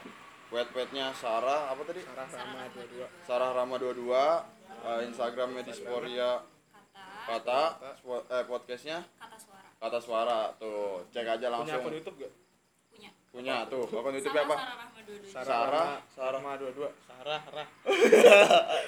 Wet 0.47 0.71
wetnya 0.73 1.11
Sarah 1.13 1.71
apa 1.71 1.83
tadi? 1.83 2.03
Sarah 2.03 2.27
sama 2.29 2.61
dua-dua 2.71 3.07
Sarah 3.23 3.51
Rama 3.53 3.77
22 3.79 4.15
eh, 4.87 5.01
Instagramnya 5.07 5.63
di 5.63 5.75
Sporia 5.75 6.31
kata. 6.71 7.03
Kata 7.27 7.61
eh, 8.31 8.45
podcastnya? 8.47 8.99
Kata 9.19 9.37
suara. 9.37 9.69
Kata 9.77 9.99
suara. 9.99 10.39
Tuh 10.55 11.03
cek 11.11 11.27
aja 11.27 11.35
punya 11.37 11.51
langsung. 11.51 11.83
akun 11.83 11.95
YouTube 11.95 12.17
gak? 12.19 12.33
Punya 13.37 13.69
tuh 13.69 13.85
akun 13.85 14.17
YouTube 14.17 14.33
apa 14.35 14.57
Sarah. 15.29 15.45
Sarah, 15.45 15.45
Sarah, 15.45 15.61
Rahma, 15.69 16.01
Sarah. 16.09 16.33
Rahma 16.33 16.53
dua-dua 16.57 16.89
Sarah 17.07 17.43
Rah 17.53 17.69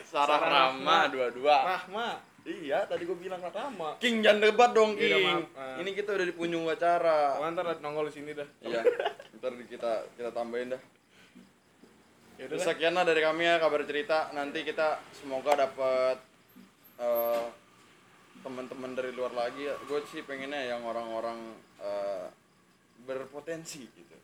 Sarah 0.03 0.39
Rahma. 0.41 0.99
22 1.13 1.45
Rahma 1.45 2.09
iya 2.49 2.79
tadi 2.89 3.03
gue 3.05 3.19
bilang 3.19 3.39
Rahma 3.39 4.01
King 4.01 4.25
jangan 4.25 4.41
debat 4.41 4.71
dong 4.73 4.97
Iya, 4.97 5.21
King 5.21 5.27
maaf. 5.45 5.79
Ini 5.85 5.91
kita 5.93 6.17
udah 6.17 6.27
di 6.27 6.35
punjung 6.35 6.65
acara 6.65 7.37
oh, 7.37 7.45
ntar 7.53 7.77
nongol 7.79 8.09
di 8.09 8.15
sini 8.17 8.33
dah 8.33 8.49
iya 8.65 8.81
ntar 9.37 9.53
di- 9.53 9.69
kita 9.69 10.09
kita 10.17 10.31
tambahin 10.33 10.73
dah 10.73 10.83
ya 12.39 12.47
Terus 12.47 12.63
udah 12.63 12.67
sekian 12.71 12.95
lah 12.95 13.03
dari 13.03 13.19
kami 13.19 13.43
ya 13.43 13.59
kabar 13.59 13.83
cerita. 13.83 14.31
Nanti 14.31 14.63
kita 14.63 15.03
semoga 15.11 15.59
dapat 15.59 16.23
eh, 16.97 17.45
teman-teman 18.41 18.95
dari 18.95 19.11
luar 19.11 19.35
lagi. 19.35 19.67
Gue 19.91 20.07
sih 20.07 20.23
pengennya 20.23 20.71
yang 20.71 20.87
orang-orang 20.87 21.35
eh, 21.83 22.31
berpotensi 23.03 23.91
gitu. 23.91 24.15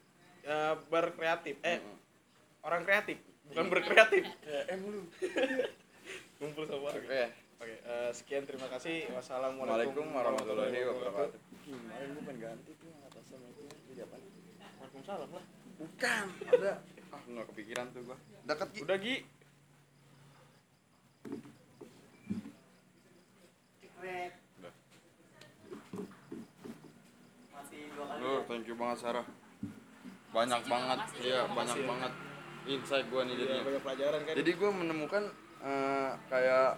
Ya, 0.45 0.61
berkreatif 0.87 1.57
eh 1.61 1.79
Mm-mm. 1.79 1.97
orang 2.63 2.83
kreatif 2.85 3.19
bukan 3.45 3.67
berkreatif 3.69 4.25
Ya, 4.43 4.61
em 4.73 4.81
lu. 4.83 5.01
ngumpul 6.39 6.65
sama 6.65 6.91
warga 6.91 7.01
Oke. 7.01 7.23
oke 7.59 7.75
eh, 7.81 8.11
sekian 8.13 8.45
terima 8.45 8.69
kasih 8.69 9.09
wassalamualaikum 9.11 10.05
Assalamualaikum 10.05 10.07
warahmatullahi 10.13 10.81
wabarakatuh. 10.85 11.41
Kemarin 11.65 12.09
gue 12.11 12.23
pengen 12.23 12.39
ganti 12.39 12.73
tuh 12.77 12.87
yang 12.87 13.03
atas 13.07 13.25
sama 13.25 13.47
itu 13.49 13.63
jadi 13.89 14.01
apa? 14.05 14.17
Waalaikumsalam 14.77 15.31
lah 15.31 15.45
Bukan, 15.75 16.27
ada. 16.47 16.73
Ah, 17.11 17.21
nggak 17.25 17.47
kepikiran 17.51 17.91
tuh 17.91 18.07
gua. 18.07 18.15
Dekat 18.45 18.69
Ki. 18.71 18.81
udah 18.85 18.97
Gi 18.97 19.17
Udah. 24.61 24.75
Lu 28.21 28.33
thank 28.45 28.65
you 28.65 28.77
banget 28.77 28.99
Sarah. 29.01 29.27
Banyak 30.35 30.61
banget, 30.66 30.99
iya 31.23 31.47
banyak 31.47 31.79
ya. 31.79 31.87
banget 31.87 32.12
insight 32.66 33.07
gua 33.07 33.23
nih 33.23 33.33
Iya, 33.33 33.40
jadinya. 33.40 33.62
banyak 33.64 33.83
pelajaran 33.83 34.20
kan 34.20 34.33
Jadi 34.35 34.51
gue 34.53 34.70
menemukan 34.73 35.23
eh, 35.62 36.11
kayak 36.27 36.68